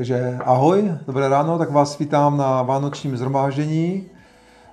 Takže 0.00 0.38
ahoj, 0.44 0.92
dobré 1.06 1.28
ráno, 1.28 1.58
tak 1.58 1.70
vás 1.70 1.98
vítám 1.98 2.36
na 2.36 2.62
vánočním 2.62 3.16
zhromáždění. 3.16 4.06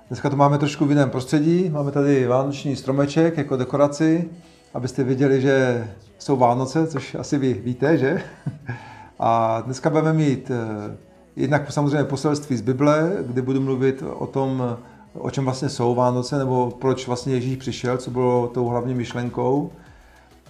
Dneska 0.08 0.30
to 0.30 0.36
máme 0.36 0.58
trošku 0.58 0.84
v 0.84 0.90
jiném 0.90 1.10
prostředí, 1.10 1.68
máme 1.68 1.90
tady 1.90 2.26
vánoční 2.26 2.76
stromeček 2.76 3.36
jako 3.36 3.56
dekoraci, 3.56 4.30
abyste 4.74 5.04
věděli, 5.04 5.40
že 5.40 5.88
jsou 6.18 6.36
Vánoce, 6.36 6.86
což 6.86 7.14
asi 7.14 7.38
vy 7.38 7.54
víte, 7.54 7.98
že? 7.98 8.22
A 9.18 9.60
dneska 9.60 9.90
budeme 9.90 10.12
mít 10.12 10.50
eh, 10.50 10.96
jednak 11.36 11.72
samozřejmě 11.72 12.04
poselství 12.04 12.56
z 12.56 12.60
Bible, 12.60 13.12
kdy 13.26 13.42
budu 13.42 13.60
mluvit 13.60 14.02
o 14.18 14.26
tom, 14.26 14.76
o 15.14 15.30
čem 15.30 15.44
vlastně 15.44 15.68
jsou 15.68 15.94
Vánoce, 15.94 16.38
nebo 16.38 16.70
proč 16.80 17.06
vlastně 17.06 17.34
Ježíš 17.34 17.56
přišel, 17.56 17.96
co 17.96 18.10
bylo 18.10 18.48
tou 18.48 18.66
hlavní 18.68 18.94
myšlenkou. 18.94 19.70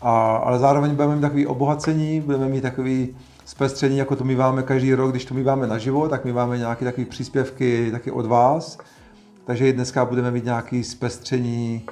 A, 0.03 0.37
ale 0.37 0.59
zároveň 0.59 0.91
budeme 0.91 1.15
mít 1.15 1.20
takový 1.20 1.47
obohacení, 1.47 2.20
budeme 2.20 2.48
mít 2.48 2.61
takový 2.61 3.17
zpestření, 3.48 3.98
jako 3.98 4.16
to 4.16 4.25
míváme 4.25 4.62
každý 4.62 4.95
rok, 4.95 5.11
když 5.11 5.25
to 5.25 5.34
míváme 5.34 5.66
naživo, 5.66 6.09
tak 6.09 6.25
míváme 6.25 6.59
nějaké 6.59 6.84
takové 6.84 7.05
příspěvky 7.06 7.89
taky 7.93 8.11
od 8.11 8.27
vás. 8.27 8.79
Takže 9.45 9.69
i 9.69 9.73
dneska 9.73 10.05
budeme 10.05 10.30
mít 10.30 10.45
nějaké 10.45 10.84
zpestření, 10.84 11.87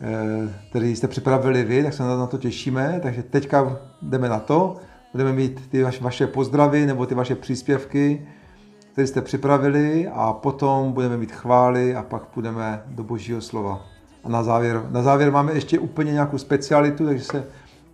eh, 0.00 0.54
který 0.70 0.96
jste 0.96 1.08
připravili 1.08 1.64
vy, 1.64 1.82
tak 1.82 1.92
se 1.92 2.02
na 2.02 2.26
to 2.26 2.38
těšíme. 2.38 3.00
Takže 3.02 3.22
teďka 3.22 3.78
jdeme 4.02 4.28
na 4.28 4.38
to. 4.38 4.76
Budeme 5.12 5.32
mít 5.32 5.68
ty 5.70 5.84
vaše 6.00 6.26
pozdravy 6.26 6.86
nebo 6.86 7.06
ty 7.06 7.14
vaše 7.14 7.34
příspěvky, 7.34 8.26
které 8.92 9.06
jste 9.06 9.20
připravili 9.20 10.08
a 10.12 10.32
potom 10.32 10.92
budeme 10.92 11.16
mít 11.16 11.32
chvály 11.32 11.96
a 11.96 12.02
pak 12.02 12.26
půjdeme 12.26 12.82
do 12.86 13.04
božího 13.04 13.40
slova. 13.40 13.86
A 14.24 14.28
na 14.28 14.42
závěr, 14.42 14.86
na 14.90 15.02
závěr 15.02 15.32
máme 15.32 15.52
ještě 15.52 15.78
úplně 15.78 16.12
nějakou 16.12 16.38
specialitu, 16.38 17.06
takže 17.06 17.24
se 17.24 17.44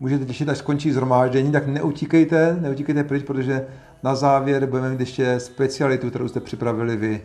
můžete 0.01 0.25
těšit, 0.25 0.49
až 0.49 0.59
skončí 0.59 0.93
zhromáždění, 0.93 1.53
tak 1.53 1.67
neutíkejte, 1.67 2.57
neutíkejte 2.61 3.05
pryč, 3.05 3.23
protože 3.23 3.67
na 4.03 4.15
závěr 4.15 4.67
budeme 4.67 4.91
mít 4.91 5.01
ještě 5.01 5.41
specialitu, 5.41 6.11
kterou 6.11 6.29
jste 6.29 6.41
připravili 6.41 6.97
vy 6.97 7.23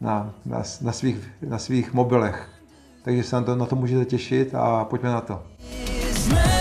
na, 0.00 0.34
na, 0.46 0.62
na, 0.80 0.92
svých, 0.92 1.30
na 1.48 1.58
svých 1.58 1.92
mobilech. 1.92 2.48
Takže 3.02 3.22
se 3.22 3.36
na 3.36 3.42
to, 3.42 3.56
na 3.56 3.66
to 3.66 3.76
můžete 3.76 4.04
těšit 4.04 4.54
a 4.54 4.84
pojďme 4.84 5.08
na 5.08 5.20
to. 5.20 5.42
His 5.58 6.53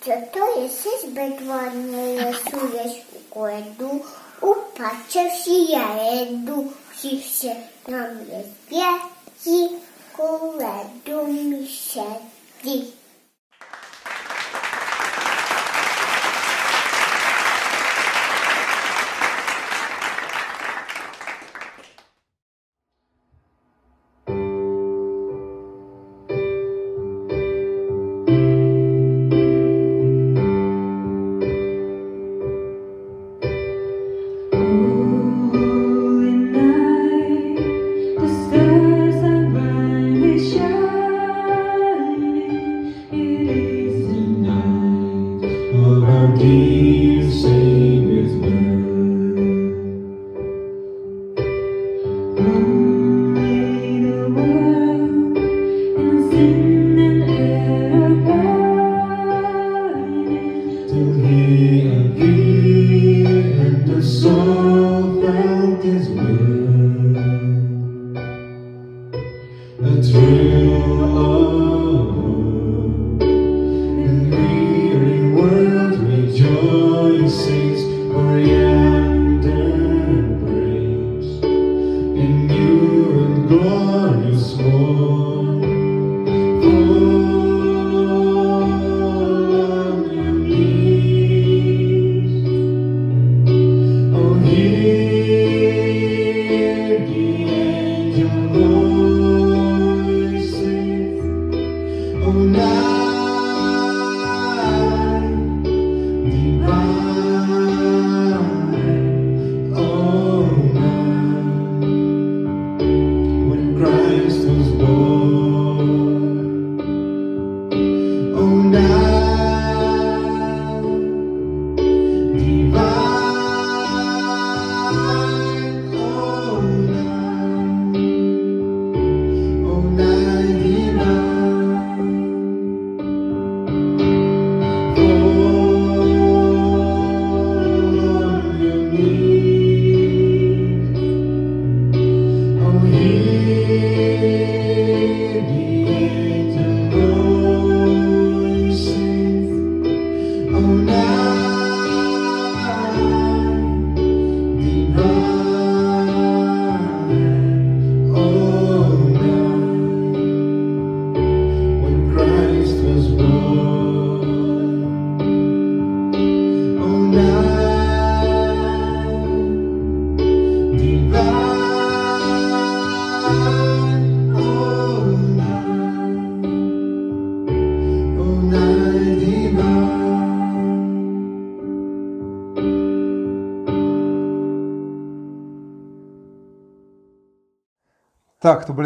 co 0.00 0.12
to 0.30 0.60
je 0.60 0.68
se 0.68 0.88
zbedvaně 1.06 2.24
lesuješ 2.24 3.02
u 3.12 3.18
kojedu, 3.28 4.02
u 4.42 4.54
pače 4.54 5.28
vši 5.28 5.72
já 5.72 5.96
jedu, 6.02 6.72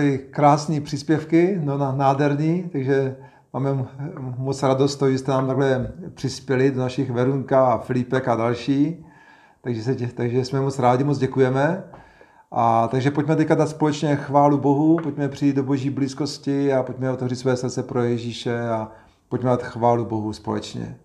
byly 0.03 0.19
krásné 0.19 0.81
příspěvky, 0.81 1.61
no 1.65 1.79
na- 1.79 1.93
nádherný, 1.93 2.69
takže 2.73 3.17
máme 3.53 3.87
moc 4.37 4.63
radost, 4.63 4.97
to, 4.97 5.11
že 5.11 5.19
jste 5.19 5.31
nám 5.33 5.47
takhle 5.47 5.93
přispěli 6.15 6.71
do 6.71 6.81
našich 6.81 7.11
Verunka 7.11 7.67
a 7.67 7.79
Filipek 7.79 8.29
a 8.29 8.37
další. 8.37 9.07
Takže, 9.61 9.83
se, 9.83 9.95
takže 9.95 10.45
jsme 10.45 10.61
moc 10.61 10.79
rádi, 10.79 11.05
moc 11.05 11.19
děkujeme. 11.19 11.85
A 12.53 12.89
takže 12.89 13.11
pojďme 13.11 13.37
teďka 13.37 13.55
dát 13.55 13.69
společně 13.69 14.17
chválu 14.17 14.59
Bohu, 14.59 14.97
pojďme 15.03 15.29
přijít 15.29 15.57
do 15.57 15.63
boží 15.63 15.91
blízkosti 15.91 16.73
a 16.73 16.83
pojďme 16.83 17.11
otevřít 17.11 17.37
své 17.37 17.57
srdce 17.57 17.83
pro 17.83 18.03
Ježíše 18.03 18.61
a 18.69 18.89
pojďme 19.29 19.51
dát 19.51 19.63
chválu 19.63 20.05
Bohu 20.05 20.33
společně. 20.33 20.97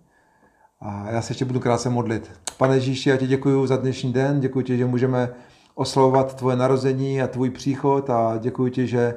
A 0.81 1.09
já 1.09 1.21
se 1.21 1.31
ještě 1.31 1.45
budu 1.45 1.59
krátce 1.59 1.89
modlit. 1.89 2.31
Pane 2.57 2.75
Ježíši, 2.75 3.09
já 3.09 3.17
ti 3.17 3.27
děkuji 3.27 3.67
za 3.67 3.77
dnešní 3.77 4.13
den, 4.13 4.39
děkuji 4.39 4.61
ti, 4.61 4.77
že 4.77 4.85
můžeme 4.85 5.29
oslavovat 5.77 6.35
tvoje 6.35 6.55
narození 6.55 7.21
a 7.21 7.27
tvůj 7.27 7.49
příchod 7.49 8.09
a 8.09 8.37
děkuji 8.37 8.71
ti, 8.71 8.87
že 8.87 9.15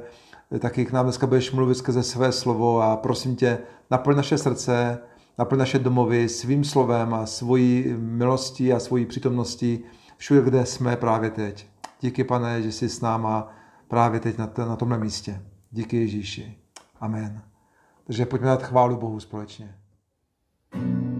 taky 0.59 0.85
k 0.85 0.91
nám 0.91 1.05
dneska 1.05 1.27
budeš 1.27 1.51
mluvit 1.51 1.75
skrze 1.75 2.03
své 2.03 2.31
slovo 2.31 2.81
a 2.81 2.97
prosím 2.97 3.35
tě, 3.35 3.57
naplň 3.91 4.15
naše 4.15 4.37
srdce, 4.37 4.99
naplň 5.37 5.59
naše 5.59 5.79
domovy 5.79 6.29
svým 6.29 6.63
slovem 6.63 7.13
a 7.13 7.25
svojí 7.25 7.93
milostí 7.97 8.73
a 8.73 8.79
svojí 8.79 9.05
přítomností 9.05 9.83
všude, 10.17 10.41
kde 10.41 10.65
jsme 10.65 10.95
právě 10.95 11.29
teď. 11.29 11.67
Díky, 12.01 12.23
pane, 12.23 12.61
že 12.61 12.71
jsi 12.71 12.89
s 12.89 13.01
náma 13.01 13.53
právě 13.87 14.19
teď 14.19 14.37
na, 14.37 14.47
to, 14.47 14.65
na 14.65 14.75
tomhle 14.75 14.97
místě. 14.97 15.41
Díky 15.71 15.97
Ježíši. 15.97 16.57
Amen. 16.99 17.41
Takže 18.07 18.25
pojďme 18.25 18.47
dát 18.47 18.63
chválu 18.63 18.97
Bohu 18.97 19.19
společně. 19.19 19.75
Voláš 20.73 21.10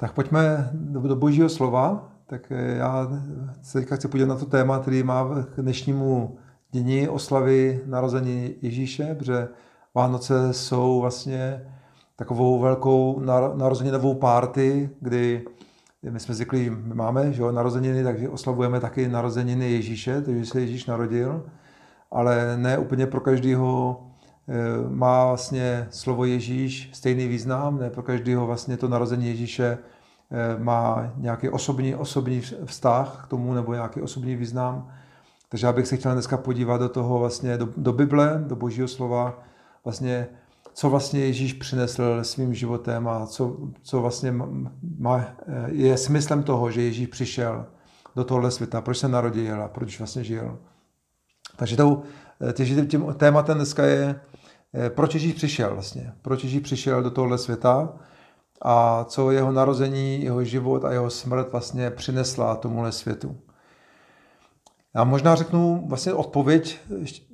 Tak, 0.00 0.12
pojďme 0.12 0.70
do, 0.72 1.00
do 1.00 1.16
božího 1.16 1.48
slova. 1.48 2.08
Tak 2.26 2.52
já 2.76 3.08
se 3.62 3.80
teďka 3.80 3.96
chci 3.96 4.08
podívat 4.08 4.28
na 4.28 4.36
to 4.36 4.46
téma, 4.46 4.78
který 4.78 5.02
má 5.02 5.28
k 5.54 5.62
dnešnímu 5.62 6.38
dní 6.72 7.08
oslavy 7.08 7.80
narození 7.86 8.54
Ježíše, 8.62 9.14
protože 9.14 9.48
Vánoce 9.94 10.52
jsou 10.52 11.00
vlastně 11.00 11.66
takovou 12.16 12.58
velkou 12.58 13.20
nar- 13.20 13.56
narozeninovou 13.56 14.14
párty, 14.14 14.90
kdy 15.00 15.44
my 16.10 16.20
jsme 16.20 16.34
zvyklí, 16.34 16.70
my 16.70 16.94
máme 16.94 17.32
že 17.32 17.42
jo, 17.42 17.52
narozeniny, 17.52 18.04
takže 18.04 18.28
oslavujeme 18.28 18.80
taky 18.80 19.08
narozeniny 19.08 19.72
Ježíše, 19.72 20.22
takže 20.22 20.46
se 20.46 20.60
Ježíš 20.60 20.86
narodil, 20.86 21.46
ale 22.10 22.56
ne 22.56 22.78
úplně 22.78 23.06
pro 23.06 23.20
každého 23.20 24.00
má 24.88 25.26
vlastně 25.26 25.86
slovo 25.90 26.24
Ježíš 26.24 26.90
stejný 26.92 27.28
význam, 27.28 27.78
ne 27.78 27.90
pro 27.90 28.02
každého 28.02 28.46
vlastně 28.46 28.76
to 28.76 28.88
narození 28.88 29.26
Ježíše 29.26 29.78
eh, 30.30 30.62
má 30.62 31.12
nějaký 31.16 31.48
osobní, 31.48 31.94
osobní 31.94 32.40
vztah 32.64 33.24
k 33.24 33.28
tomu 33.28 33.54
nebo 33.54 33.74
nějaký 33.74 34.00
osobní 34.00 34.36
význam. 34.36 34.90
Takže 35.48 35.66
já 35.66 35.72
bych 35.72 35.86
se 35.86 35.96
chtěl 35.96 36.12
dneska 36.12 36.36
podívat 36.36 36.78
do 36.80 36.88
toho 36.88 37.18
vlastně, 37.18 37.58
do, 37.58 37.68
do 37.76 37.92
Bible, 37.92 38.44
do 38.46 38.56
Božího 38.56 38.88
slova, 38.88 39.42
vlastně 39.84 40.28
co 40.74 40.90
vlastně 40.90 41.20
Ježíš 41.20 41.52
přinesl 41.52 42.18
svým 42.22 42.54
životem 42.54 43.08
a 43.08 43.26
co, 43.26 43.56
co 43.82 44.00
vlastně 44.00 44.34
má, 44.98 45.24
je 45.66 45.96
smyslem 45.96 46.42
toho, 46.42 46.70
že 46.70 46.82
Ježíš 46.82 47.06
přišel 47.06 47.66
do 48.16 48.24
tohle 48.24 48.50
světa, 48.50 48.80
proč 48.80 48.98
se 48.98 49.08
narodil 49.08 49.62
a 49.62 49.68
proč 49.68 49.98
vlastně 49.98 50.24
žil. 50.24 50.58
Takže 51.56 51.76
tou, 51.76 52.02
tím 52.88 53.14
tématem 53.16 53.56
dneska 53.56 53.84
je, 53.84 54.20
proč 54.88 55.14
Ježíš 55.14 55.34
přišel 55.34 55.74
vlastně, 55.74 56.12
proč 56.22 56.44
Ježíš 56.44 56.60
přišel 56.60 57.02
do 57.02 57.10
tohle 57.10 57.38
světa 57.38 57.92
a 58.62 59.04
co 59.04 59.30
jeho 59.30 59.52
narození, 59.52 60.24
jeho 60.24 60.44
život 60.44 60.84
a 60.84 60.92
jeho 60.92 61.10
smrt 61.10 61.52
vlastně 61.52 61.90
přinesla 61.90 62.56
tomuhle 62.56 62.92
světu. 62.92 63.36
Já 64.94 65.04
možná 65.04 65.34
řeknu 65.34 65.84
vlastně 65.88 66.12
odpověď 66.12 66.80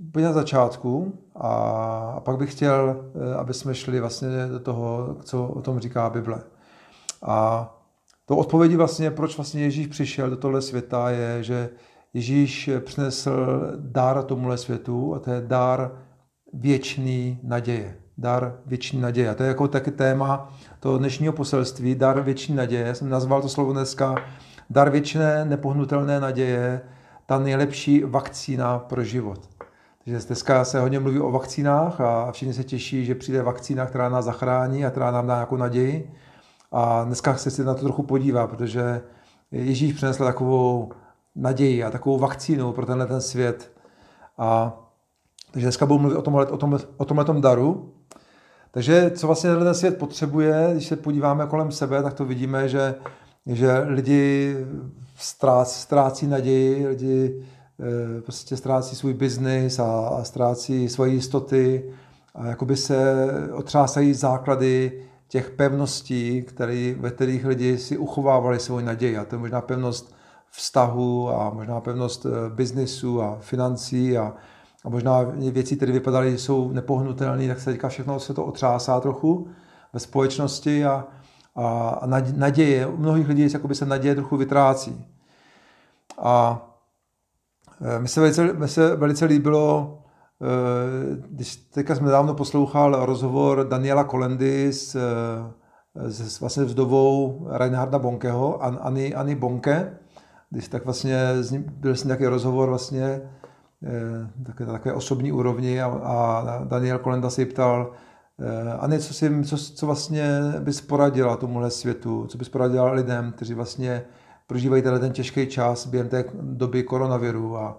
úplně 0.09 0.27
na 0.27 0.33
začátku 0.33 1.19
a, 1.37 1.49
a 2.17 2.21
pak 2.21 2.37
bych 2.37 2.53
chtěl, 2.53 2.97
eh, 3.15 3.35
aby 3.35 3.55
jsme 3.55 3.75
šli 3.75 4.01
vlastně 4.01 4.29
do 4.47 4.61
toho, 4.61 5.17
co 5.23 5.47
o 5.47 5.63
tom 5.63 5.81
říká 5.81 6.11
Bible. 6.11 6.43
A 7.23 7.69
to 8.27 8.37
odpovědí 8.37 8.77
vlastně, 8.77 9.11
proč 9.11 9.37
vlastně 9.37 9.63
Ježíš 9.63 9.87
přišel 9.87 10.31
do 10.31 10.37
tohle 10.37 10.63
světa, 10.63 11.11
je, 11.11 11.43
že 11.43 11.71
Ježíš 12.15 12.71
přinesl 12.81 13.61
dar 13.77 14.23
tomuhle 14.23 14.59
světu 14.59 15.15
a 15.15 15.19
to 15.19 15.31
je 15.31 15.41
dar 15.41 15.91
věčný 16.55 17.39
naděje. 17.43 17.97
Dar 18.19 18.59
věčný 18.67 19.01
naděje. 19.01 19.31
A 19.31 19.35
to 19.35 19.43
je 19.43 19.49
jako 19.49 19.69
taky 19.69 19.91
téma 19.91 20.53
toho 20.81 20.99
dnešního 20.99 21.33
poselství, 21.33 21.95
dar 21.95 22.21
věčný 22.21 22.55
naděje. 22.55 22.87
Já 22.87 22.95
jsem 22.95 23.09
nazval 23.09 23.43
to 23.43 23.49
slovo 23.49 23.73
dneska 23.73 24.15
dar 24.71 24.91
věčné 24.91 25.45
nepohnutelné 25.45 26.21
naděje, 26.21 26.81
ta 27.27 27.39
nejlepší 27.39 28.05
vakcína 28.05 28.79
pro 28.79 29.05
život. 29.05 29.49
Takže 30.05 30.27
dneska 30.27 30.65
se 30.65 30.81
hodně 30.81 31.01
mluví 31.01 31.21
o 31.21 31.31
vakcínách 31.31 32.01
a 32.01 32.33
všichni 32.33 32.55
se 32.55 32.65
těší, 32.65 33.05
že 33.05 33.15
přijde 33.15 33.43
vakcína, 33.43 33.87
která 33.87 34.09
nás 34.09 34.25
zachrání 34.25 34.87
a 34.87 34.91
která 34.91 35.11
nám 35.11 35.27
dá 35.27 35.35
nějakou 35.35 35.57
naději. 35.57 36.15
A 36.73 37.05
dneska 37.05 37.37
se 37.37 37.51
si 37.51 37.65
na 37.65 37.75
to 37.75 37.81
trochu 37.81 38.03
podívá, 38.03 38.47
protože 38.47 39.01
Ježíš 39.53 39.93
přinesl 39.93 40.25
takovou 40.25 40.93
naději 41.37 41.85
a 41.85 41.91
takovou 41.91 42.19
vakcínu 42.19 42.73
pro 42.73 42.87
tenhle 42.87 43.07
ten 43.07 43.21
svět. 43.21 43.73
A, 44.39 44.79
takže 45.55 45.67
dneska 45.67 45.87
budu 45.87 46.01
mluvit 46.01 46.17
o 46.17 46.23
tomhle, 46.23 46.47
o 46.47 46.57
tomhle, 46.57 46.79
o 46.97 47.05
tomhle 47.05 47.41
daru. 47.41 47.93
Takže 48.71 49.11
co 49.11 49.27
vlastně 49.27 49.57
ten 49.57 49.75
svět 49.75 49.99
potřebuje, 49.99 50.69
když 50.73 50.87
se 50.87 50.97
podíváme 50.97 51.47
kolem 51.47 51.73
sebe, 51.73 52.03
tak 52.03 52.15
to 52.15 52.25
vidíme, 52.25 52.69
že, 52.69 52.95
že 53.47 53.79
lidi 53.79 54.57
ztrácí, 55.17 55.81
ztrácí 55.81 56.27
naději, 56.27 56.87
lidi 56.87 57.45
e, 58.19 58.21
prostě 58.21 58.57
ztrácí 58.57 58.97
svůj 58.97 59.15
biznis 59.15 59.79
a, 59.79 60.09
a 60.09 60.25
ztrácí 60.25 60.89
svoje 60.89 61.13
jistoty 61.13 61.93
a 62.35 62.47
jakoby 62.47 62.77
se 62.77 63.29
otřásají 63.53 64.15
základy 64.15 65.03
těch 65.29 65.51
pevností, 65.51 66.43
který, 66.43 66.97
ve 67.01 67.11
kterých 67.11 67.45
lidi 67.45 67.79
si 67.79 67.99
uchovávali 67.99 68.61
svou 68.61 68.81
naději. 68.81 69.17
A 69.17 69.25
to 69.25 69.35
je 69.35 69.41
možná 69.41 69.61
pevnost 69.61 70.15
vztahu 70.51 71.31
a 71.31 71.51
možná 71.51 71.81
pevnost 71.81 72.27
e, 72.27 72.31
biznisu 72.51 73.23
a 73.23 73.39
financí 73.41 74.19
a, 74.19 74.33
a 74.85 74.89
možná 74.89 75.23
věci, 75.51 75.77
které 75.77 75.93
vypadaly, 75.93 76.31
že 76.31 76.39
jsou 76.39 76.73
nepohnutelné, 76.73 77.49
tak 77.49 77.61
se 77.61 77.71
teďka 77.71 77.89
všechno 77.89 78.21
se 78.21 78.35
to 78.35 78.45
otřásá 78.45 79.01
trochu 79.01 79.49
ve 79.93 80.01
společnosti 80.01 80.85
a, 80.85 81.05
a 81.57 82.07
naděje, 82.37 82.87
u 82.87 82.97
mnohých 82.97 83.29
lidí 83.29 83.49
by 83.67 83.75
se 83.75 83.87
naděje 83.87 84.15
trochu 84.15 84.37
vytrácí. 84.37 85.07
A 86.19 86.67
e, 87.97 87.99
mi 87.99 88.09
se 88.09 88.21
velice, 88.21 88.53
mi 88.53 88.69
se 88.69 88.97
velice 88.97 89.25
líbilo, 89.25 89.99
e, 90.43 91.27
když 91.31 91.57
teďka 91.57 91.95
jsme 91.95 92.07
nedávno 92.07 92.35
poslouchal 92.35 93.07
rozhovor 93.07 93.69
Daniela 93.69 94.05
Kolendy 94.05 94.73
s, 94.73 94.95
e, 94.95 96.11
s 96.11 96.41
vlastně 96.41 96.65
vdovou 96.65 97.47
Reinharda 97.51 97.99
Bonkeho, 97.99 98.63
Ani, 98.63 99.15
Ani 99.15 99.35
Bonke, 99.35 99.99
když 100.51 100.69
tak 100.69 100.85
vlastně 100.85 101.19
byl 101.59 101.97
s 101.97 102.05
nějaký 102.05 102.27
rozhovor 102.27 102.69
vlastně 102.69 103.21
také, 104.47 104.67
také 104.67 104.93
osobní 104.93 105.33
úrovni 105.33 105.83
a, 105.83 105.87
a 105.87 106.65
Daniel 106.65 106.99
Kolenda 106.99 107.31
se 107.31 107.47
ptal, 107.47 107.93
Ani, 108.81 108.99
co, 108.99 109.15
si, 109.15 109.45
co, 109.45 109.57
co 109.57 109.87
vlastně 109.87 110.29
bys 110.61 110.81
poradila 110.81 111.37
tomuhle 111.37 111.71
světu, 111.71 112.27
co 112.27 112.39
bys 112.39 112.49
poradila 112.49 112.93
lidem, 112.93 113.33
kteří 113.33 113.55
vlastně 113.55 114.05
prožívají 114.47 114.83
tenhle 114.83 115.01
ten 115.01 115.13
těžký 115.13 115.47
čas 115.47 115.87
během 115.87 116.09
té 116.09 116.25
doby 116.33 116.83
koronaviru 116.83 117.57
a, 117.57 117.79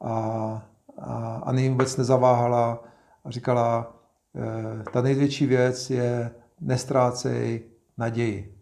a, 0.00 0.62
a 0.98 1.42
Ani 1.46 1.68
vůbec 1.68 1.96
nezaváhala 1.96 2.84
a 3.24 3.30
říkala, 3.30 3.96
e, 4.36 4.90
ta 4.92 5.02
největší 5.02 5.46
věc 5.46 5.90
je 5.90 6.30
nestrácej 6.60 7.62
naději. 7.98 8.58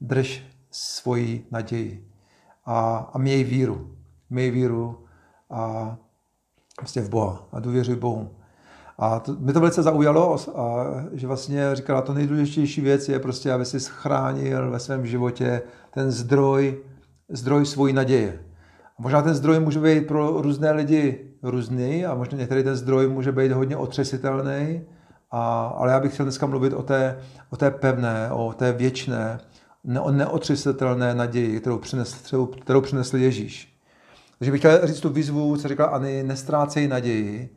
Drž 0.00 0.46
svoji 0.70 1.46
naději 1.50 2.08
a, 2.64 3.10
a 3.12 3.18
měj 3.18 3.44
víru. 3.44 3.96
Měj 4.30 4.50
víru 4.50 5.04
a 5.50 5.96
vlastně 6.80 7.02
v 7.02 7.08
Boha 7.08 7.46
a 7.52 7.60
důvěřuj 7.60 7.96
Bohu. 7.96 8.30
A 8.98 9.20
to, 9.20 9.36
mě 9.38 9.52
to 9.52 9.60
velice 9.60 9.82
zaujalo, 9.82 10.36
a, 10.58 10.84
že 11.12 11.26
vlastně 11.26 11.76
říkala, 11.76 12.02
to 12.02 12.14
nejdůležitější 12.14 12.80
věc 12.80 13.08
je 13.08 13.18
prostě, 13.18 13.52
aby 13.52 13.64
si 13.64 13.80
schránil 13.80 14.70
ve 14.70 14.78
svém 14.78 15.06
životě 15.06 15.62
ten 15.90 16.10
zdroj 16.10 16.78
zdroj 17.28 17.66
svojí 17.66 17.92
naděje. 17.92 18.38
A 18.98 19.02
možná 19.02 19.22
ten 19.22 19.34
zdroj 19.34 19.60
může 19.60 19.80
být 19.80 20.06
pro 20.06 20.42
různé 20.42 20.72
lidi 20.72 21.18
různý 21.42 22.06
a 22.06 22.14
možná 22.14 22.38
některý 22.38 22.62
ten 22.62 22.76
zdroj 22.76 23.08
může 23.08 23.32
být 23.32 23.52
hodně 23.52 23.76
otřesitelný, 23.76 24.80
a, 25.30 25.66
ale 25.66 25.92
já 25.92 26.00
bych 26.00 26.14
chtěl 26.14 26.26
dneska 26.26 26.46
mluvit 26.46 26.72
o 26.72 26.82
té, 26.82 27.18
o 27.50 27.56
té 27.56 27.70
pevné, 27.70 28.30
o 28.32 28.52
té 28.52 28.72
věčné, 28.72 29.40
ne, 29.84 30.00
o 30.00 30.10
neotřesitelné 30.10 31.14
naději, 31.14 31.60
kterou 31.60 31.78
přinesl, 31.78 32.46
kterou 32.46 32.80
přinesl 32.80 33.16
Ježíš. 33.16 33.73
Takže 34.44 34.52
bych 34.52 34.60
chtěl 34.60 34.86
říct 34.86 35.00
tu 35.00 35.08
výzvu, 35.08 35.56
co 35.56 35.68
říkala 35.68 35.88
Ani, 35.88 36.22
nestrácej 36.22 36.88
naději 36.88 37.48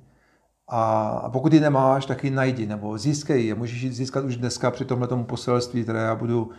a, 0.67 1.29
pokud 1.33 1.53
ji 1.53 1.59
nemáš, 1.59 2.05
tak 2.05 2.23
ji 2.23 2.31
najdi 2.31 2.65
nebo 2.65 2.97
získej 2.97 3.45
ji. 3.45 3.53
Můžeš 3.53 3.81
ji 3.81 3.91
získat 3.91 4.25
už 4.25 4.37
dneska 4.37 4.71
při 4.71 4.85
tomhle 4.85 5.07
poselství, 5.07 5.83
které 5.83 5.99
já 5.99 6.15
budu 6.15 6.49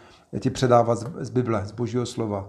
ti 0.41 0.51
předávat 0.51 0.99
z, 1.19 1.31
Bible, 1.31 1.67
z 1.67 1.73
Božího 1.73 2.07
slova. 2.07 2.49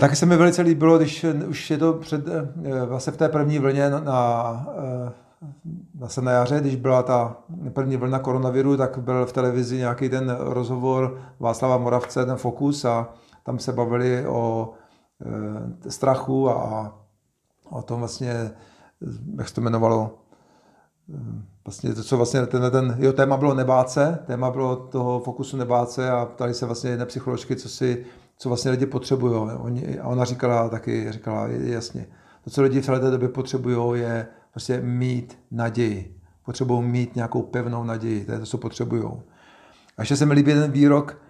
Taky 0.00 0.16
se 0.16 0.26
mi 0.26 0.36
velice 0.36 0.62
líbilo, 0.62 0.98
když 0.98 1.24
už 1.48 1.70
je 1.70 1.78
to 1.78 1.92
před, 1.92 2.28
eh, 2.28 2.86
vlastně 2.86 3.12
v 3.12 3.16
té 3.16 3.28
první 3.28 3.58
vlně 3.58 3.90
na, 3.90 4.00
na, 4.00 4.66
eh, 5.06 5.12
zase 6.00 6.22
na 6.22 6.32
jaře, 6.32 6.60
když 6.60 6.76
byla 6.76 7.02
ta 7.02 7.36
první 7.72 7.96
vlna 7.96 8.18
koronaviru, 8.18 8.76
tak 8.76 8.98
byl 8.98 9.26
v 9.26 9.32
televizi 9.32 9.76
nějaký 9.76 10.08
ten 10.08 10.36
rozhovor 10.40 11.20
Václava 11.40 11.78
Moravce, 11.78 12.26
ten 12.26 12.36
Fokus 12.36 12.84
a 12.84 13.08
tam 13.44 13.58
se 13.58 13.72
bavili 13.72 14.26
o 14.26 14.72
strachu 15.88 16.50
a 16.50 16.94
o 17.70 17.82
tom 17.82 17.98
vlastně, 17.98 18.50
jak 19.38 19.48
se 19.48 19.54
to 19.54 19.60
jmenovalo, 19.60 20.18
vlastně 21.64 21.94
to, 21.94 22.02
co 22.02 22.16
vlastně 22.16 22.46
ten, 22.46 22.70
ten 22.70 22.96
jeho 22.98 23.12
téma 23.12 23.36
bylo 23.36 23.54
nebáce, 23.54 24.18
téma 24.26 24.50
bylo 24.50 24.76
toho 24.76 25.20
fokusu 25.20 25.56
nebáce 25.56 26.10
a 26.10 26.26
ptali 26.26 26.54
se 26.54 26.66
vlastně 26.66 26.90
jedné 26.90 27.06
psycholožky, 27.06 27.56
co 27.56 27.68
si 27.68 28.06
co 28.38 28.48
vlastně 28.48 28.70
lidi 28.70 28.86
potřebují. 28.86 29.50
a 30.00 30.06
ona 30.06 30.24
říkala 30.24 30.68
taky, 30.68 31.12
říkala 31.12 31.48
jasně, 31.48 32.06
to, 32.44 32.50
co 32.50 32.62
lidi 32.62 32.80
v 32.80 32.86
té 32.86 33.10
době 33.10 33.28
potřebují, 33.28 34.00
je 34.00 34.26
prostě 34.50 34.80
mít 34.80 35.38
naději. 35.50 36.20
Potřebují 36.44 36.82
mít 36.82 37.16
nějakou 37.16 37.42
pevnou 37.42 37.84
naději, 37.84 38.24
to 38.24 38.32
je 38.32 38.38
to, 38.38 38.46
co 38.46 38.58
potřebují. 38.58 39.04
A 39.96 40.02
ještě 40.02 40.16
se 40.16 40.26
mi 40.26 40.34
líbí 40.34 40.50
jeden 40.50 40.70
výrok 40.70 41.18
eh, 41.20 41.25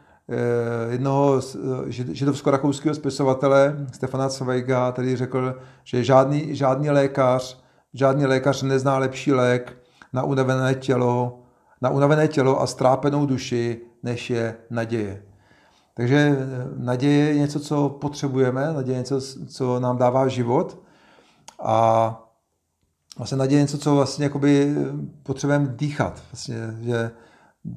jednoho 0.91 1.41
eh, 1.89 1.93
židovsko-rakouského 2.15 2.95
spisovatele 2.95 3.87
Stefana 3.93 4.29
Zweig'a, 4.29 4.93
který 4.93 5.17
řekl, 5.17 5.55
že 5.85 6.05
žádný, 6.05 6.57
žádný 6.57 6.91
lékař, 6.91 7.63
žádný 7.95 8.27
lékař 8.27 8.63
nezná 8.63 8.99
lepší 8.99 9.33
lék 9.33 9.79
na 10.13 10.23
unavené 10.23 10.75
tělo, 10.75 11.43
na 11.83 11.91
unavené 11.91 12.29
tělo 12.29 12.61
a 12.61 12.67
strápenou 12.67 13.27
duši, 13.27 13.81
než 14.03 14.31
je 14.31 14.57
naděje. 14.71 15.23
Takže 15.95 16.17
eh, 16.17 16.69
naděje 16.77 17.29
je 17.29 17.39
něco, 17.39 17.61
co 17.61 17.89
potřebujeme, 17.89 18.73
naděje 18.73 18.95
je 18.95 18.99
něco, 18.99 19.21
co 19.47 19.81
nám 19.81 19.97
dává 19.97 20.29
život 20.29 20.83
a 21.63 22.11
vlastně 23.19 23.39
naděje 23.39 23.59
je 23.59 23.63
něco, 23.63 23.79
co 23.79 23.95
vlastně 23.95 24.31
eh, 24.45 24.75
potřebujeme 25.23 25.75
dýchat. 25.77 26.23
Vlastně, 26.33 26.57
že 26.81 27.11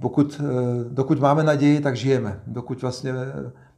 pokud, 0.01 0.41
eh, 0.43 0.83
dokud 0.89 1.19
máme 1.19 1.43
naději, 1.43 1.79
tak 1.79 1.95
žijeme. 1.95 2.39
Dokud 2.47 2.81
vlastně 2.81 3.13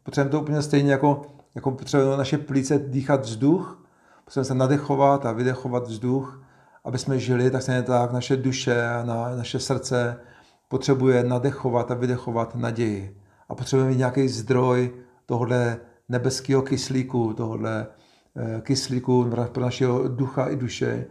potřebujeme 0.03 0.31
to 0.31 0.41
úplně 0.41 0.61
stejně 0.61 0.91
jako, 0.91 1.21
jako 1.55 1.71
potřebujeme 1.71 2.17
naše 2.17 2.37
plíce 2.37 2.79
dýchat 2.79 3.21
vzduch, 3.21 3.83
potřebujeme 4.25 4.45
se 4.45 4.55
nadechovat 4.55 5.25
a 5.25 5.31
vydechovat 5.31 5.87
vzduch, 5.87 6.43
aby 6.83 6.97
jsme 6.97 7.19
žili, 7.19 7.51
tak 7.51 7.61
stejně 7.61 7.81
tak 7.81 8.11
naše 8.11 8.37
duše 8.37 8.87
a 8.87 9.03
na, 9.05 9.35
naše 9.35 9.59
srdce 9.59 10.17
potřebuje 10.67 11.23
nadechovat 11.23 11.91
a 11.91 11.93
vydechovat 11.93 12.55
naději. 12.55 13.17
A 13.49 13.55
potřebujeme 13.55 13.91
mít 13.91 13.97
nějaký 13.97 14.27
zdroj 14.27 14.93
tohohle 15.25 15.77
nebeského 16.09 16.61
kyslíku, 16.61 17.33
tohohle 17.33 17.87
eh, 18.35 18.61
kyslíku 18.61 19.31
pro 19.51 19.63
našeho 19.63 20.07
ducha 20.07 20.47
i 20.47 20.55
duše. 20.55 21.05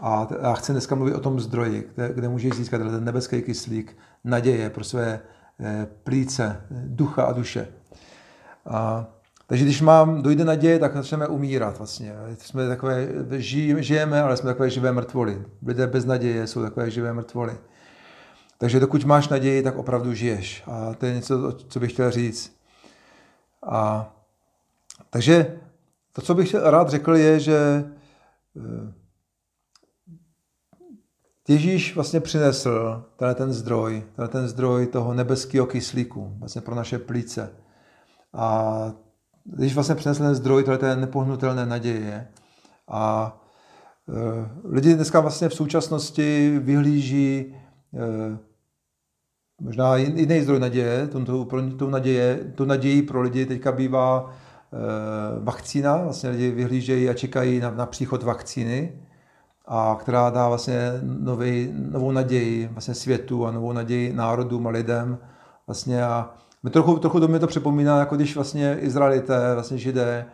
A, 0.00 0.28
a 0.42 0.54
chci 0.54 0.72
dneska 0.72 0.94
mluvit 0.94 1.14
o 1.14 1.20
tom 1.20 1.40
zdroji, 1.40 1.90
kde, 1.94 2.12
kde 2.14 2.28
můžeš 2.28 2.52
získat 2.52 2.78
ten 2.78 3.04
nebeský 3.04 3.42
kyslík, 3.42 3.96
naděje 4.24 4.70
pro 4.70 4.84
své 4.84 5.20
eh, 5.60 5.88
plíce, 6.04 6.60
ducha 6.70 7.22
a 7.22 7.32
duše. 7.32 7.68
A, 8.66 9.06
takže 9.46 9.64
když 9.64 9.80
mám, 9.80 10.22
dojde 10.22 10.44
naděje, 10.44 10.78
tak 10.78 10.94
začneme 10.94 11.26
umírat 11.26 11.78
vlastně. 11.78 12.14
Jsme 12.38 12.68
takové, 12.68 13.08
žijeme, 13.36 13.82
žijeme, 13.82 14.22
ale 14.22 14.36
jsme 14.36 14.50
takové 14.50 14.70
živé 14.70 14.92
mrtvoly. 14.92 15.42
Lidé 15.66 15.86
bez 15.86 16.04
naděje 16.04 16.46
jsou 16.46 16.62
takové 16.62 16.90
živé 16.90 17.12
mrtvoly. 17.12 17.58
Takže 18.58 18.80
dokud 18.80 19.04
máš 19.04 19.28
naději, 19.28 19.62
tak 19.62 19.76
opravdu 19.76 20.14
žiješ. 20.14 20.62
A 20.66 20.94
to 20.94 21.06
je 21.06 21.14
něco, 21.14 21.52
co 21.52 21.80
bych 21.80 21.92
chtěl 21.92 22.10
říct. 22.10 22.56
A, 23.66 24.12
takže 25.10 25.58
to, 26.12 26.22
co 26.22 26.34
bych 26.34 26.54
rád 26.54 26.88
řekl, 26.88 27.16
je, 27.16 27.40
že 27.40 27.84
eh, 28.56 28.92
Ježíš 31.50 31.94
vlastně 31.94 32.20
přinesl 32.20 33.04
tenhle 33.16 33.34
ten 33.34 33.52
zdroj, 33.52 34.02
tenhle 34.16 34.28
ten 34.28 34.48
zdroj 34.48 34.86
toho 34.86 35.14
nebeského 35.14 35.66
kyslíku 35.66 36.32
vlastně 36.38 36.60
pro 36.60 36.74
naše 36.74 36.98
plíce. 36.98 37.50
A 38.32 38.92
když 39.44 39.74
vlastně 39.74 39.94
přinesl 39.94 40.22
ten 40.22 40.34
zdroj 40.34 40.64
tohle 40.64 40.78
té 40.78 40.96
nepohnutelné 40.96 41.66
naděje 41.66 42.28
a 42.88 43.36
e, 44.08 44.48
lidi 44.64 44.94
dneska 44.94 45.20
vlastně 45.20 45.48
v 45.48 45.54
současnosti 45.54 46.58
vyhlíží 46.58 47.38
e, 47.38 48.38
možná 49.60 49.96
jiný 49.96 50.40
zdroj 50.40 50.60
naděje, 50.60 51.08
pro, 51.48 51.62
tou, 51.78 51.90
naděje, 51.90 52.52
tou 52.54 52.64
naději 52.64 53.02
pro 53.02 53.22
lidi 53.22 53.46
teďka 53.46 53.72
bývá 53.72 54.30
e, 54.30 55.44
vakcína, 55.44 55.96
vlastně 55.96 56.30
lidi 56.30 56.50
vyhlížejí 56.50 57.08
a 57.08 57.14
čekají 57.14 57.60
na, 57.60 57.70
na 57.70 57.86
příchod 57.86 58.22
vakcíny, 58.22 59.06
a 59.72 59.96
která 60.00 60.30
dá 60.30 60.48
vlastně 60.48 60.92
nový, 61.02 61.72
novou 61.74 62.12
naději 62.12 62.68
vlastně 62.72 62.94
světu 62.94 63.46
a 63.46 63.50
novou 63.50 63.72
naději 63.72 64.12
národům 64.12 64.66
a 64.66 64.70
lidem. 64.70 65.18
Vlastně 65.66 66.04
a 66.04 66.30
mě 66.62 66.72
trochu, 66.72 66.98
trochu 66.98 67.18
do 67.18 67.28
mě 67.28 67.38
to 67.38 67.46
připomíná, 67.46 67.98
jako 67.98 68.16
když 68.16 68.34
vlastně 68.34 68.78
Izraelité, 68.80 69.54
vlastně 69.54 69.78
Židé, 69.78 70.26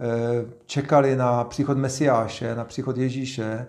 eh, 0.00 0.44
čekali 0.66 1.16
na 1.16 1.44
příchod 1.44 1.78
Mesiáše, 1.78 2.54
na 2.54 2.64
příchod 2.64 2.96
Ježíše, 2.96 3.66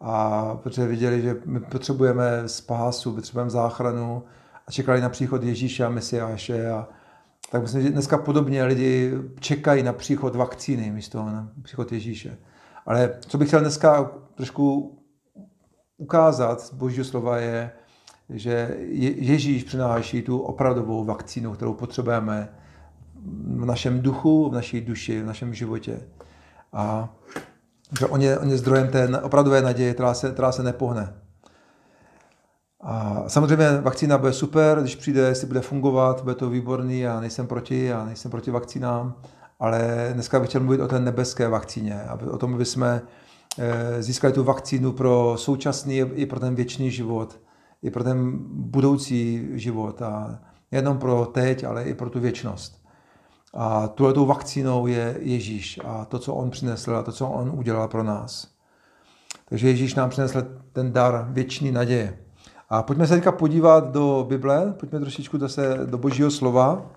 a 0.00 0.44
protože 0.62 0.86
viděli, 0.86 1.22
že 1.22 1.36
my 1.44 1.60
potřebujeme 1.60 2.42
spásu, 2.46 3.14
potřebujeme 3.14 3.50
záchranu 3.50 4.22
a 4.66 4.70
čekali 4.70 5.00
na 5.00 5.08
příchod 5.08 5.42
Ježíše 5.42 5.84
a 5.84 5.88
Mesiáše. 5.88 6.70
A, 6.70 6.88
tak 7.50 7.62
myslím, 7.62 7.82
že 7.82 7.90
dneska 7.90 8.18
podobně 8.18 8.64
lidi 8.64 9.12
čekají 9.40 9.82
na 9.82 9.92
příchod 9.92 10.36
vakcíny 10.36 10.90
místo 10.90 11.18
na 11.18 11.48
příchod 11.62 11.92
Ježíše. 11.92 12.36
Ale 12.86 13.14
co 13.20 13.38
bych 13.38 13.48
chtěl 13.48 13.60
dneska 13.60 14.10
trošku 14.34 14.98
ukázat 15.96 16.60
z 16.60 16.72
božího 16.72 17.04
slova 17.04 17.38
je, 17.38 17.70
že 18.30 18.76
Ježíš 19.16 19.64
přináší 19.64 20.22
tu 20.22 20.38
opravdovou 20.38 21.04
vakcínu, 21.04 21.52
kterou 21.52 21.74
potřebujeme 21.74 22.48
v 23.56 23.64
našem 23.64 24.00
duchu, 24.00 24.50
v 24.50 24.54
naší 24.54 24.80
duši, 24.80 25.22
v 25.22 25.26
našem 25.26 25.54
životě. 25.54 26.00
A 26.72 27.14
že 27.98 28.06
on 28.06 28.22
je, 28.22 28.38
on 28.38 28.50
je 28.50 28.58
zdrojem 28.58 28.88
té 28.88 29.20
opravdové 29.20 29.62
naděje, 29.62 29.94
která 29.94 30.14
se, 30.14 30.30
která 30.30 30.52
se 30.52 30.62
nepohne. 30.62 31.14
A 32.80 33.24
samozřejmě 33.26 33.80
vakcína 33.80 34.18
bude 34.18 34.32
super, 34.32 34.80
když 34.80 34.96
přijde, 34.96 35.20
jestli 35.20 35.46
bude 35.46 35.60
fungovat, 35.60 36.22
bude 36.22 36.34
to 36.34 36.50
výborný, 36.50 37.00
já 37.00 37.20
nejsem 37.20 37.46
proti, 37.46 37.84
já 37.84 38.04
nejsem 38.04 38.30
proti 38.30 38.50
vakcínám, 38.50 39.14
ale 39.60 40.10
dneska 40.12 40.40
bych 40.40 40.48
chtěl 40.48 40.60
mluvit 40.60 40.80
o 40.80 40.88
té 40.88 41.00
nebeské 41.00 41.48
vakcíně, 41.48 42.02
aby, 42.02 42.26
o 42.26 42.38
tom, 42.38 42.54
aby 42.54 42.64
jsme 42.64 43.02
získali 44.00 44.32
tu 44.32 44.44
vakcínu 44.44 44.92
pro 44.92 45.34
současný 45.36 45.96
i 45.96 46.26
pro 46.26 46.40
ten 46.40 46.54
věčný 46.54 46.90
život 46.90 47.38
i 47.84 47.90
pro 47.90 48.04
ten 48.04 48.38
budoucí 48.48 49.48
život. 49.52 50.02
A 50.02 50.38
nejenom 50.72 50.98
pro 50.98 51.26
teď, 51.26 51.64
ale 51.64 51.84
i 51.84 51.94
pro 51.94 52.10
tu 52.10 52.20
věčnost. 52.20 52.84
A 53.54 53.88
tuhletou 53.88 54.26
vakcínou 54.26 54.86
je 54.86 55.16
Ježíš 55.20 55.80
a 55.84 56.04
to, 56.04 56.18
co 56.18 56.34
on 56.34 56.50
přinesl 56.50 56.96
a 56.96 57.02
to, 57.02 57.12
co 57.12 57.28
on 57.28 57.52
udělal 57.54 57.88
pro 57.88 58.02
nás. 58.02 58.48
Takže 59.48 59.68
Ježíš 59.68 59.94
nám 59.94 60.10
přinesl 60.10 60.42
ten 60.72 60.92
dar 60.92 61.28
věčný 61.30 61.72
naděje. 61.72 62.18
A 62.70 62.82
pojďme 62.82 63.06
se 63.06 63.14
teďka 63.14 63.32
podívat 63.32 63.92
do 63.92 64.26
Bible, 64.28 64.74
pojďme 64.80 65.00
trošičku 65.00 65.38
zase 65.38 65.78
do 65.84 65.98
Božího 65.98 66.30
slova. 66.30 66.90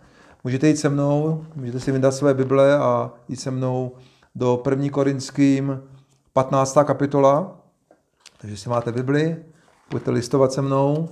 Můžete 0.43 0.67
jít 0.67 0.77
se 0.77 0.89
mnou, 0.89 1.45
můžete 1.55 1.79
si 1.79 1.91
vydat 1.91 2.11
své 2.11 2.33
Bible 2.33 2.77
a 2.77 3.11
jít 3.27 3.39
se 3.39 3.51
mnou 3.51 3.91
do 4.35 4.63
1. 4.69 4.89
Korinským 4.89 5.79
15. 6.37 6.77
kapitola. 6.85 7.61
Takže 8.37 8.57
si 8.57 8.69
máte 8.69 8.91
Bibli, 8.91 9.45
Pojďte 9.89 10.11
listovat 10.11 10.51
se 10.51 10.61
mnou. 10.61 11.09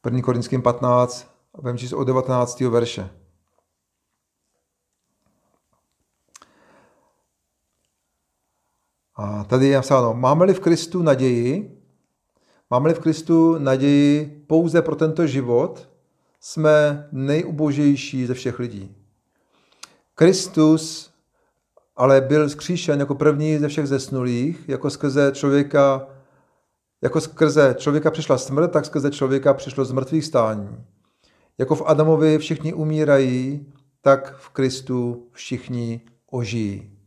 První 0.00 0.22
Korinským 0.22 0.62
15, 0.62 1.26
vem 1.62 1.78
číst 1.78 1.92
od 1.92 2.04
19. 2.04 2.60
verše. 2.60 3.10
A 9.14 9.44
tady 9.44 9.66
je 9.66 9.76
napsáno, 9.76 10.14
máme-li 10.14 10.54
v 10.54 10.60
Kristu 10.60 11.02
naději, 11.02 11.82
máme-li 12.70 12.94
v 12.94 13.00
Kristu 13.00 13.58
naději 13.58 14.44
pouze 14.46 14.82
pro 14.82 14.96
tento 14.96 15.26
život, 15.26 15.93
jsme 16.46 17.08
nejubožejší 17.12 18.26
ze 18.26 18.34
všech 18.34 18.58
lidí. 18.58 18.96
Kristus 20.14 21.10
ale 21.96 22.20
byl 22.20 22.48
zkříšen 22.48 23.00
jako 23.00 23.14
první 23.14 23.58
ze 23.58 23.68
všech 23.68 23.86
zesnulých, 23.86 24.68
jako 24.68 24.90
skrze 24.90 25.30
člověka, 25.34 26.06
jako 27.02 27.20
skrze 27.20 27.74
člověka 27.78 28.10
přišla 28.10 28.38
smrt, 28.38 28.68
tak 28.72 28.86
skrze 28.86 29.10
člověka 29.10 29.54
přišlo 29.54 29.84
z 29.84 29.92
mrtvých 29.92 30.24
stání. 30.24 30.84
Jako 31.58 31.74
v 31.74 31.82
Adamovi 31.86 32.38
všichni 32.38 32.72
umírají, 32.74 33.66
tak 34.00 34.36
v 34.36 34.48
Kristu 34.48 35.28
všichni 35.32 36.00
ožijí. 36.30 36.98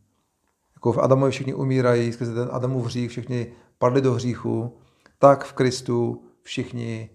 Jako 0.75 0.93
v 0.93 0.97
Adamovi 0.97 1.31
všichni 1.31 1.53
umírají, 1.53 2.13
skrze 2.13 2.33
ten 2.33 2.49
Adamův 2.51 2.85
hřích 2.85 3.09
všichni 3.09 3.53
padli 3.77 4.01
do 4.01 4.13
hříchu, 4.13 4.77
tak 5.19 5.43
v 5.43 5.53
Kristu 5.53 6.23
všichni 6.41 7.09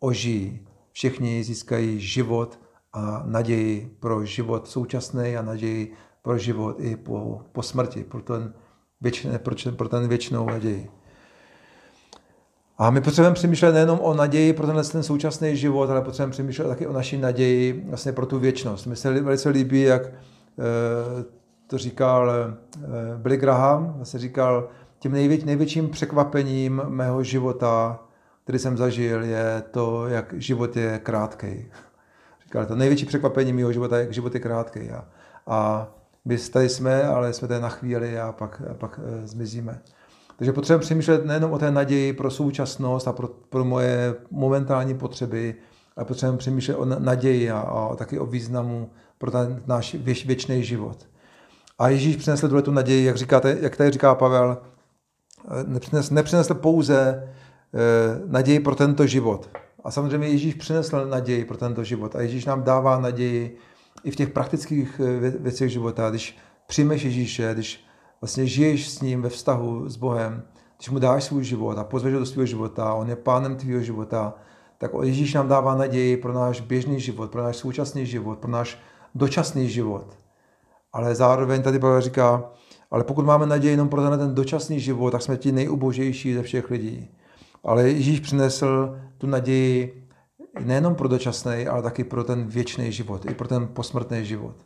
ožijí. 0.00 0.67
Všichni 0.98 1.44
získají 1.44 2.00
život 2.00 2.58
a 2.92 3.22
naději 3.26 3.96
pro 4.00 4.24
život 4.24 4.68
současný 4.68 5.36
a 5.36 5.42
naději 5.42 5.92
pro 6.22 6.38
život 6.38 6.76
i 6.80 6.96
po, 6.96 7.40
po 7.52 7.62
smrti, 7.62 8.04
pro 8.04 8.22
ten, 8.22 8.54
věčné, 9.00 9.38
pro, 9.38 9.54
pro 9.76 9.88
ten 9.88 10.08
věčnou 10.08 10.46
naději. 10.46 10.90
A 12.78 12.90
my 12.90 13.00
potřebujeme 13.00 13.34
přemýšlet 13.34 13.72
nejenom 13.72 14.00
o 14.00 14.14
naději 14.14 14.52
pro 14.52 14.66
tenhle 14.66 14.84
ten 14.84 15.02
současný 15.02 15.56
život, 15.56 15.90
ale 15.90 16.02
potřebujeme 16.02 16.32
přemýšlet 16.32 16.68
taky 16.68 16.86
o 16.86 16.92
naší 16.92 17.18
naději 17.18 17.84
vlastně 17.88 18.12
pro 18.12 18.26
tu 18.26 18.38
věčnost. 18.38 18.86
Mně 18.86 18.96
se 18.96 19.20
velice 19.20 19.48
líbí, 19.48 19.82
jak 19.82 20.06
e, 20.06 20.12
to 21.66 21.78
říkal 21.78 22.30
e, 22.30 22.54
Billy 23.16 23.36
Graham, 23.36 23.92
vlastně 23.96 24.20
říkal, 24.20 24.68
tím 24.98 25.12
největ, 25.12 25.46
největším 25.46 25.88
překvapením 25.88 26.82
mého 26.88 27.22
života, 27.22 28.00
který 28.48 28.58
jsem 28.58 28.76
zažil, 28.76 29.24
je 29.24 29.62
to, 29.70 30.06
jak 30.06 30.34
život 30.36 30.76
je 30.76 30.98
krátký. 30.98 31.66
Říkal, 32.44 32.66
to 32.66 32.76
největší 32.76 33.06
překvapení 33.06 33.52
mého 33.52 33.72
života 33.72 33.96
je, 33.96 34.02
jak 34.02 34.12
život 34.12 34.34
je 34.34 34.40
krátký. 34.40 34.90
A, 34.90 35.04
a 35.46 35.88
my 36.24 36.38
tady 36.38 36.68
jsme, 36.68 37.02
ale 37.02 37.32
jsme 37.32 37.48
tady 37.48 37.60
na 37.60 37.68
chvíli 37.68 38.20
a 38.20 38.32
pak, 38.32 38.62
a 38.70 38.74
pak 38.74 39.00
e, 39.04 39.26
zmizíme. 39.26 39.80
Takže 40.36 40.52
potřebujeme 40.52 40.82
přemýšlet 40.82 41.24
nejenom 41.24 41.52
o 41.52 41.58
té 41.58 41.70
naději 41.70 42.12
pro 42.12 42.30
současnost 42.30 43.08
a 43.08 43.12
pro, 43.12 43.28
pro 43.28 43.64
moje 43.64 44.14
momentální 44.30 44.94
potřeby, 44.94 45.54
ale 45.96 46.04
potřebujeme 46.04 46.38
přemýšlet 46.38 46.74
o 46.74 46.84
naději 46.84 47.50
a, 47.50 47.58
a 47.60 47.96
taky 47.96 48.18
o 48.18 48.26
významu 48.26 48.90
pro 49.18 49.30
ten 49.30 49.62
náš 49.66 49.94
věč, 49.94 50.26
věčný 50.26 50.64
život. 50.64 51.06
A 51.78 51.88
Ježíš 51.88 52.16
přinesl 52.16 52.48
tuhle 52.48 52.62
tu 52.62 52.72
naději, 52.72 53.04
jak, 53.04 53.16
říkáte, 53.16 53.56
jak 53.60 53.76
tady 53.76 53.90
říká 53.90 54.14
Pavel, 54.14 54.58
eh, 55.44 55.64
nepřinesl, 55.66 56.14
nepřinesl 56.14 56.54
pouze 56.54 57.22
eh, 57.24 57.38
naději 58.26 58.60
pro 58.60 58.74
tento 58.74 59.06
život. 59.06 59.50
A 59.84 59.90
samozřejmě 59.90 60.28
Ježíš 60.28 60.54
přinesl 60.54 61.06
naději 61.06 61.44
pro 61.44 61.56
tento 61.56 61.84
život. 61.84 62.16
A 62.16 62.20
Ježíš 62.20 62.44
nám 62.44 62.62
dává 62.62 62.98
naději 62.98 63.56
i 64.04 64.10
v 64.10 64.16
těch 64.16 64.28
praktických 64.28 65.00
eh, 65.00 65.20
vě- 65.20 65.36
věcech 65.40 65.70
života. 65.70 66.10
Když 66.10 66.38
přijmeš 66.66 67.02
Ježíše, 67.02 67.50
když 67.54 67.84
vlastně 68.20 68.46
žiješ 68.46 68.88
s 68.88 69.00
ním 69.00 69.22
ve 69.22 69.28
vztahu 69.28 69.88
s 69.88 69.96
Bohem, 69.96 70.42
když 70.76 70.90
mu 70.90 70.98
dáš 70.98 71.24
svůj 71.24 71.44
život 71.44 71.78
a 71.78 71.84
pozveš 71.84 72.14
ho 72.14 72.20
do 72.20 72.26
svého 72.26 72.46
života, 72.46 72.94
on 72.94 73.08
je 73.08 73.16
pánem 73.16 73.56
tvého 73.56 73.82
života, 73.82 74.34
tak 74.78 74.90
Ježíš 75.02 75.34
nám 75.34 75.48
dává 75.48 75.74
naději 75.74 76.16
pro 76.16 76.32
náš 76.32 76.60
běžný 76.60 77.00
život, 77.00 77.30
pro 77.30 77.42
náš 77.42 77.56
současný 77.56 78.06
život, 78.06 78.38
pro 78.38 78.50
náš 78.50 78.78
dočasný 79.14 79.68
život. 79.68 80.18
Ale 80.92 81.14
zároveň 81.14 81.62
tady 81.62 81.78
Pavel 81.78 82.00
říká, 82.00 82.50
ale 82.90 83.04
pokud 83.04 83.24
máme 83.24 83.46
naději 83.46 83.72
jenom 83.72 83.88
pro 83.88 84.16
ten 84.16 84.34
dočasný 84.34 84.80
život, 84.80 85.10
tak 85.10 85.22
jsme 85.22 85.36
ti 85.36 85.52
nejubožejší 85.52 86.34
ze 86.34 86.42
všech 86.42 86.70
lidí. 86.70 87.10
Ale 87.64 87.88
Ježíš 87.88 88.20
přinesl 88.20 88.98
tu 89.18 89.26
naději 89.26 90.08
nejenom 90.64 90.94
pro 90.94 91.08
dočasný, 91.08 91.66
ale 91.66 91.82
taky 91.82 92.04
pro 92.04 92.24
ten 92.24 92.46
věčný 92.46 92.92
život, 92.92 93.30
i 93.30 93.34
pro 93.34 93.48
ten 93.48 93.68
posmrtný 93.68 94.24
život. 94.24 94.56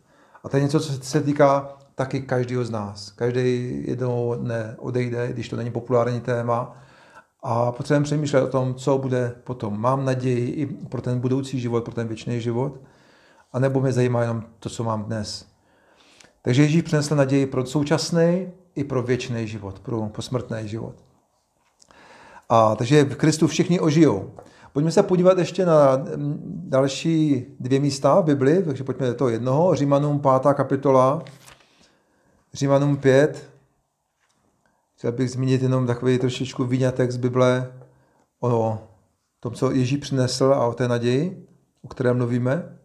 A 0.44 0.48
to 0.48 0.56
je 0.56 0.62
něco, 0.62 0.80
co 0.80 0.92
se 0.92 1.20
týká 1.20 1.78
taky 1.94 2.20
každého 2.20 2.64
z 2.64 2.70
nás. 2.70 3.10
Každý 3.10 3.82
jednou 3.86 4.34
dne 4.34 4.76
odejde, 4.78 5.32
když 5.32 5.48
to 5.48 5.56
není 5.56 5.70
populární 5.70 6.20
téma. 6.20 6.76
A 7.42 7.72
potřebujeme 7.72 8.04
přemýšlet 8.04 8.42
o 8.42 8.48
tom, 8.48 8.74
co 8.74 8.98
bude 8.98 9.34
potom. 9.44 9.80
Mám 9.80 10.04
naději 10.04 10.50
i 10.50 10.66
pro 10.66 11.02
ten 11.02 11.20
budoucí 11.20 11.60
život, 11.60 11.84
pro 11.84 11.94
ten 11.94 12.08
věčný 12.08 12.40
život, 12.40 12.80
a 13.52 13.58
nebo 13.58 13.80
mě 13.80 13.92
zajímá 13.92 14.20
jenom 14.20 14.44
to, 14.60 14.68
co 14.68 14.84
mám 14.84 15.04
dnes. 15.04 15.46
Takže 16.42 16.62
Ježíš 16.62 16.82
přinesl 16.82 17.16
naději 17.16 17.46
pro 17.46 17.66
současný 17.66 18.52
i 18.74 18.84
pro 18.84 19.02
věčný 19.02 19.48
život, 19.48 19.78
pro 19.78 20.08
posmrtný 20.08 20.68
život. 20.68 20.94
A 22.48 22.76
takže 22.76 23.04
v 23.04 23.16
Kristu 23.16 23.46
všichni 23.46 23.80
ožijou. 23.80 24.30
Pojďme 24.72 24.90
se 24.90 25.02
podívat 25.02 25.38
ještě 25.38 25.66
na 25.66 25.96
mm, 25.96 26.62
další 26.68 27.46
dvě 27.60 27.80
místa 27.80 28.20
v 28.20 28.24
Bibli, 28.24 28.62
takže 28.62 28.84
pojďme 28.84 29.06
do 29.06 29.14
toho 29.14 29.30
jednoho. 29.30 29.74
Římanům 29.74 30.20
5. 30.20 30.54
kapitola, 30.54 31.22
Římanům 32.54 32.96
5. 32.96 33.50
Chtěl 34.96 35.12
bych 35.12 35.30
zmínit 35.30 35.62
jenom 35.62 35.86
takový 35.86 36.18
trošičku 36.18 36.64
výňatek 36.64 37.10
z 37.10 37.16
Bible 37.16 37.72
o 38.40 38.78
tom, 39.40 39.54
co 39.54 39.70
Ježíš 39.70 39.98
přinesl 39.98 40.44
a 40.44 40.66
o 40.66 40.74
té 40.74 40.88
naději, 40.88 41.46
o 41.82 41.88
které 41.88 42.12
mluvíme. 42.12 42.78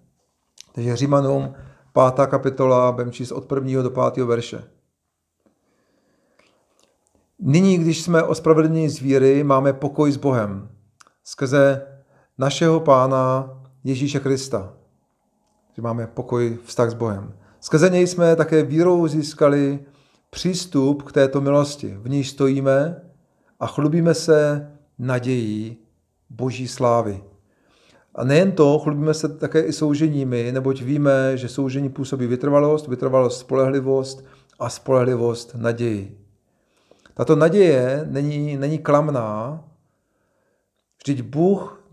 Takže 0.72 0.96
Římanům 0.96 1.54
5. 2.16 2.28
kapitola, 2.28 2.92
budeme 2.92 3.12
číst 3.12 3.32
od 3.32 3.52
1. 3.52 3.82
do 3.82 3.90
5. 3.90 4.26
verše. 4.26 4.77
Nyní, 7.40 7.78
když 7.78 8.02
jsme 8.02 8.24
ospravedlněni 8.24 8.90
z 8.90 9.00
víry, 9.00 9.44
máme 9.44 9.74
pokoj 9.74 10.12
s 10.12 10.18
Bohem 10.18 10.70
skrze 11.24 11.82
našeho 12.38 12.80
Pána 12.80 13.50
Ježíše 13.84 14.20
Krista. 14.20 14.74
Že 15.76 15.82
máme 15.82 16.08
pokoj, 16.08 16.58
vztah 16.66 16.92
s 16.92 16.94
Bohem. 16.94 17.34
Skrze 17.60 17.90
něj 17.90 18.08
jsme 18.08 18.36
také 18.36 18.64
vírou 18.64 19.08
získali 19.08 19.80
přístup 20.30 21.04
k 21.04 21.12
této 21.12 21.42
milosti. 21.42 21.98
V 22.02 22.10
níž 22.10 22.30
stojíme 22.30 23.02
a 23.60 23.68
chlubíme 23.68 24.14
se 24.14 24.72
nadějí 25.00 25.78
Boží 26.30 26.68
slávy. 26.68 27.24
A 28.16 28.24
nejen 28.24 28.52
to, 28.52 28.80
chlubíme 28.80 29.14
se 29.14 29.30
také 29.30 29.62
i 29.62 29.74
souženími, 29.74 30.52
neboť 30.52 30.82
víme, 30.82 31.38
že 31.38 31.50
soužení 31.50 31.90
působí 31.90 32.28
vytrvalost, 32.28 32.88
vytrvalost 32.88 33.40
spolehlivost 33.40 34.26
a 34.60 34.70
spolehlivost 34.70 35.56
naději. 35.56 36.27
Tato 37.18 37.36
naděje 37.36 38.06
není, 38.10 38.58
není 38.58 38.80
klamná, 38.80 39.64
vždyť 40.98 41.22
Bůh 41.22 41.84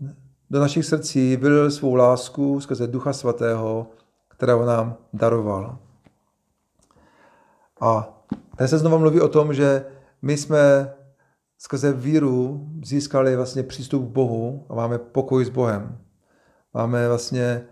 do 0.49 0.59
našich 0.59 0.85
srdcí 0.85 1.35
vylil 1.35 1.71
svou 1.71 1.95
lásku 1.95 2.61
skrze 2.61 2.87
Ducha 2.87 3.13
Svatého, 3.13 3.87
kterého 4.27 4.65
nám 4.65 4.97
daroval. 5.13 5.77
A 7.81 8.19
tady 8.55 8.67
se 8.67 8.77
znovu 8.77 8.99
mluví 8.99 9.21
o 9.21 9.27
tom, 9.27 9.53
že 9.53 9.85
my 10.21 10.37
jsme 10.37 10.93
skrze 11.57 11.93
víru 11.93 12.67
získali 12.83 13.35
vlastně 13.35 13.63
přístup 13.63 14.05
k 14.05 14.11
Bohu 14.11 14.65
a 14.69 14.75
máme 14.75 14.97
pokoj 14.97 15.45
s 15.45 15.49
Bohem. 15.49 15.97
Máme 16.73 17.07
vlastně, 17.07 17.65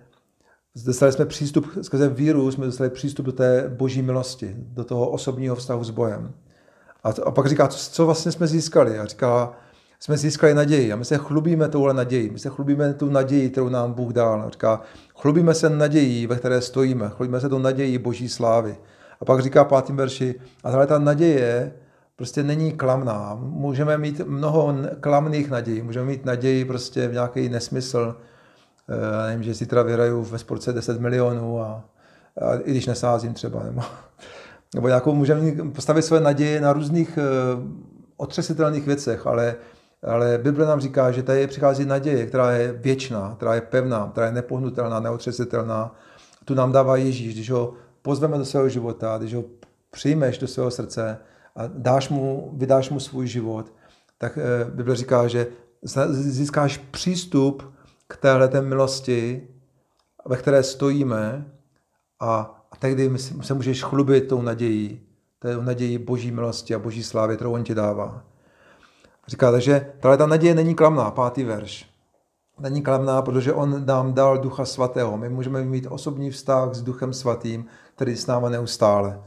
dostali 0.86 1.12
jsme 1.12 1.26
přístup, 1.26 1.68
skrze 1.82 2.10
víru 2.10 2.52
jsme 2.52 2.66
dostali 2.66 2.90
přístup 2.90 3.26
do 3.26 3.32
té 3.32 3.70
boží 3.70 4.02
milosti, 4.02 4.56
do 4.58 4.84
toho 4.84 5.10
osobního 5.10 5.56
vztahu 5.56 5.84
s 5.84 5.90
Bohem. 5.90 6.34
A, 7.04 7.14
to, 7.14 7.28
a 7.28 7.32
pak 7.32 7.48
říká, 7.48 7.68
co, 7.68 7.92
co 7.92 8.06
vlastně 8.06 8.32
jsme 8.32 8.48
získali? 8.48 9.00
A 9.00 9.06
říká, 9.06 9.54
jsme 10.04 10.18
získali 10.18 10.54
naději 10.54 10.94
a 10.94 10.96
my 10.96 11.06
se 11.06 11.18
chlubíme 11.18 11.70
touhle 11.70 11.94
naději. 11.94 12.30
My 12.32 12.40
se 12.40 12.50
chlubíme 12.50 12.94
tu 12.94 13.10
naději, 13.10 13.50
kterou 13.50 13.70
nám 13.70 13.94
Bůh 13.94 14.14
dal. 14.14 14.42
A 14.42 14.50
říká, 14.50 14.82
chlubíme 15.16 15.54
se 15.54 15.70
nadějí, 15.70 16.28
ve 16.28 16.36
které 16.36 16.62
stojíme. 16.62 17.10
Chlubíme 17.10 17.40
se 17.40 17.50
tou 17.50 17.58
nadějí 17.58 17.98
boží 17.98 18.30
slávy. 18.30 18.78
A 19.22 19.26
pak 19.26 19.42
říká 19.42 19.64
pátým 19.64 19.96
verši, 19.96 20.36
a 20.64 20.72
tahle 20.72 20.88
ta 20.88 21.00
naděje 21.00 21.74
prostě 22.16 22.44
není 22.44 22.72
klamná. 22.72 23.38
Můžeme 23.40 23.98
mít 23.98 24.22
mnoho 24.26 24.76
klamných 25.00 25.50
nadějí. 25.50 25.82
Můžeme 25.82 26.06
mít 26.06 26.26
naději 26.26 26.66
prostě 26.66 27.08
v 27.08 27.14
nějaký 27.14 27.50
nesmysl. 27.50 28.16
Já 28.88 29.26
nevím, 29.26 29.44
že 29.44 29.54
zítra 29.54 29.84
vyhraju 29.84 30.24
ve 30.24 30.38
sportce 30.38 30.74
10 30.74 31.00
milionů 31.00 31.62
a, 31.62 31.84
a 32.42 32.56
i 32.56 32.72
když 32.72 32.86
nesázím 32.86 33.34
třeba. 33.34 33.64
Nebo, 33.64 33.82
nebo 34.76 34.88
nějakou, 34.88 35.14
můžeme 35.14 35.52
postavit 35.52 36.02
své 36.02 36.20
naděje 36.20 36.62
na 36.62 36.74
různých 36.74 37.18
uh, 37.18 37.72
otřesitelných 38.18 38.86
věcech, 38.86 39.28
ale, 39.28 39.56
ale 40.04 40.38
Bible 40.38 40.66
nám 40.66 40.80
říká, 40.80 41.12
že 41.12 41.24
tady 41.24 41.48
přichází 41.48 41.86
naděje, 41.86 42.26
která 42.26 42.52
je 42.52 42.72
věčná, 42.72 43.34
která 43.36 43.56
je 43.56 43.62
pevná, 43.62 44.10
která 44.12 44.26
je 44.26 44.32
nepohnutelná, 44.32 45.00
neotřesitelná. 45.00 45.96
Tu 46.46 46.54
nám 46.54 46.72
dává 46.72 46.96
Ježíš, 46.96 47.34
když 47.34 47.52
ho 47.52 47.74
pozveme 48.02 48.38
do 48.38 48.46
svého 48.46 48.70
života, 48.70 49.18
když 49.18 49.34
ho 49.34 49.44
přijmeš 49.92 50.38
do 50.38 50.48
svého 50.48 50.72
srdce 50.72 51.18
a 51.56 51.62
dáš 51.68 52.10
mu, 52.10 52.52
vydáš 52.54 52.90
mu 52.90 53.00
svůj 53.00 53.28
život, 53.28 53.74
tak 54.18 54.38
uh, 54.38 54.72
Bible 54.72 54.96
říká, 54.96 55.28
že 55.28 55.48
získáš 56.10 56.78
přístup 56.78 57.74
k 58.08 58.18
téhle 58.18 58.62
milosti, 58.62 59.48
ve 60.26 60.38
které 60.38 60.64
stojíme 60.64 61.46
a 62.20 62.63
tehdy 62.84 63.12
se 63.42 63.54
můžeš 63.54 63.84
chlubit 63.84 64.28
tou 64.28 64.42
nadějí, 64.42 65.02
tou 65.40 65.62
nadějí 65.62 65.98
boží 65.98 66.32
milosti 66.32 66.76
a 66.76 66.80
boží 66.80 67.04
slávy, 67.04 67.36
kterou 67.36 67.54
on 67.54 67.64
ti 67.64 67.76
dává. 67.76 68.24
Říká, 69.28 69.52
takže 69.52 69.92
tahle 70.00 70.18
ta 70.18 70.28
naděje 70.28 70.56
není 70.56 70.76
klamná, 70.76 71.12
pátý 71.12 71.44
verš. 71.44 71.90
Není 72.60 72.82
klamná, 72.82 73.22
protože 73.22 73.54
on 73.54 73.86
nám 73.86 74.14
dal 74.14 74.38
ducha 74.38 74.66
svatého. 74.66 75.18
My 75.18 75.30
můžeme 75.30 75.64
mít 75.64 75.88
osobní 75.90 76.32
vztah 76.32 76.74
s 76.74 76.82
duchem 76.82 77.14
svatým, 77.14 77.66
který 77.96 78.16
s 78.16 78.28
náma 78.28 78.50
neustále. 78.50 79.22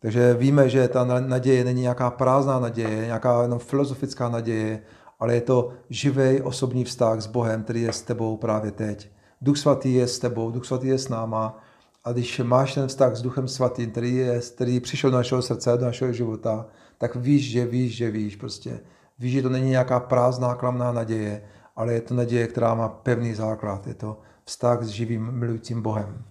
Takže 0.00 0.34
víme, 0.34 0.68
že 0.68 0.88
ta 0.88 1.04
naděje 1.04 1.64
není 1.64 1.82
nějaká 1.82 2.10
prázdná 2.10 2.60
naděje, 2.60 3.06
nějaká 3.06 3.42
jenom 3.42 3.58
filozofická 3.58 4.28
naděje, 4.28 4.82
ale 5.20 5.34
je 5.34 5.40
to 5.40 5.68
živý 5.90 6.42
osobní 6.42 6.84
vztah 6.84 7.20
s 7.20 7.26
Bohem, 7.26 7.62
který 7.62 7.82
je 7.82 7.92
s 7.92 8.02
tebou 8.02 8.36
právě 8.36 8.70
teď. 8.70 9.10
Duch 9.40 9.58
svatý 9.58 9.94
je 9.94 10.06
s 10.06 10.18
tebou, 10.18 10.50
Duch 10.50 10.64
svatý 10.64 10.86
je 10.86 10.98
s 10.98 11.08
náma 11.08 11.65
a 12.06 12.12
když 12.12 12.38
máš 12.44 12.74
ten 12.74 12.88
vztah 12.88 13.16
s 13.16 13.22
Duchem 13.22 13.48
svatým, 13.48 13.90
který, 13.90 14.16
je, 14.16 14.40
který 14.40 14.80
přišel 14.80 15.10
do 15.10 15.16
našeho 15.16 15.42
srdce, 15.42 15.76
do 15.76 15.84
našeho 15.84 16.12
života, 16.12 16.66
tak 16.98 17.16
víš, 17.16 17.50
že 17.50 17.66
víš, 17.66 17.96
že 17.96 18.10
víš 18.10 18.36
prostě. 18.36 18.80
Víš, 19.18 19.32
že 19.32 19.42
to 19.42 19.48
není 19.48 19.70
nějaká 19.70 20.00
prázdná, 20.00 20.54
klamná 20.54 20.92
naděje, 20.92 21.42
ale 21.76 21.94
je 21.94 22.00
to 22.00 22.14
naděje, 22.14 22.46
která 22.46 22.74
má 22.74 22.88
pevný 22.88 23.34
základ. 23.34 23.86
Je 23.86 23.94
to 23.94 24.20
vztah 24.44 24.82
s 24.82 24.88
živým, 24.88 25.30
milujícím 25.30 25.82
Bohem. 25.82 26.24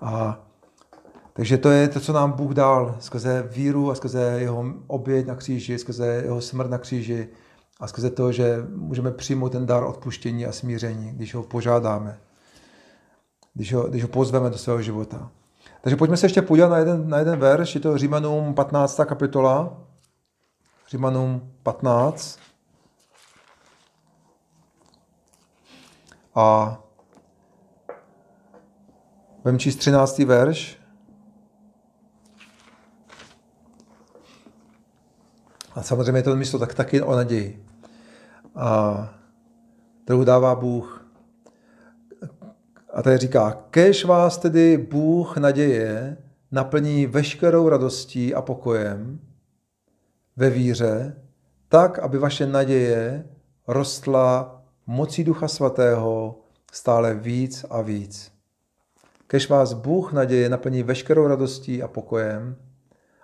A 0.00 0.44
takže 1.32 1.58
to 1.58 1.70
je 1.70 1.88
to, 1.88 2.00
co 2.00 2.12
nám 2.12 2.32
Bůh 2.32 2.54
dal 2.54 2.96
skrze 3.00 3.48
víru 3.50 3.90
a 3.90 3.94
skrze 3.94 4.36
jeho 4.38 4.64
oběť 4.86 5.26
na 5.26 5.34
kříži, 5.34 5.78
skrze 5.78 6.06
jeho 6.06 6.40
smrt 6.40 6.70
na 6.70 6.78
kříži 6.78 7.28
a 7.80 7.86
skrze 7.86 8.10
to, 8.10 8.32
že 8.32 8.66
můžeme 8.74 9.10
přijmout 9.10 9.52
ten 9.52 9.66
dar 9.66 9.82
odpuštění 9.82 10.46
a 10.46 10.52
smíření, 10.52 11.10
když 11.10 11.34
ho 11.34 11.42
požádáme, 11.42 12.18
když 13.58 13.74
ho, 13.74 13.82
když 13.82 14.02
ho 14.02 14.08
pozveme 14.08 14.50
do 14.50 14.58
svého 14.58 14.82
života. 14.82 15.30
Takže 15.80 15.96
pojďme 15.96 16.16
se 16.16 16.26
ještě 16.26 16.42
podívat 16.42 16.68
na 16.68 16.78
jeden, 16.78 17.08
na 17.08 17.18
jeden 17.18 17.38
verš, 17.38 17.74
je 17.74 17.80
to 17.80 17.98
Římanům 17.98 18.54
15. 18.54 19.00
kapitola, 19.04 19.76
Římanům 20.88 21.52
15. 21.62 22.38
A 26.34 26.78
vem 29.44 29.58
číst 29.58 29.76
13. 29.76 30.18
verš. 30.18 30.80
A 35.74 35.82
samozřejmě 35.82 36.22
to 36.22 36.36
místo 36.36 36.58
tak 36.58 36.74
taky 36.74 37.02
o 37.02 37.16
naději. 37.16 37.66
A 38.56 39.08
kterou 40.04 40.24
dává 40.24 40.54
Bůh. 40.54 40.97
A 42.92 43.02
tady 43.02 43.18
říká, 43.18 43.64
kež 43.70 44.04
vás 44.04 44.38
tedy 44.38 44.78
Bůh 44.78 45.36
naděje 45.36 46.16
naplní 46.52 47.06
veškerou 47.06 47.68
radostí 47.68 48.34
a 48.34 48.42
pokojem 48.42 49.20
ve 50.36 50.50
víře, 50.50 51.16
tak, 51.68 51.98
aby 51.98 52.18
vaše 52.18 52.46
naděje 52.46 53.24
rostla 53.68 54.62
mocí 54.86 55.24
Ducha 55.24 55.48
Svatého 55.48 56.40
stále 56.72 57.14
víc 57.14 57.64
a 57.70 57.82
víc. 57.82 58.32
Kež 59.26 59.48
vás 59.48 59.72
Bůh 59.72 60.12
naděje 60.12 60.48
naplní 60.48 60.82
veškerou 60.82 61.26
radostí 61.26 61.82
a 61.82 61.88
pokojem, 61.88 62.56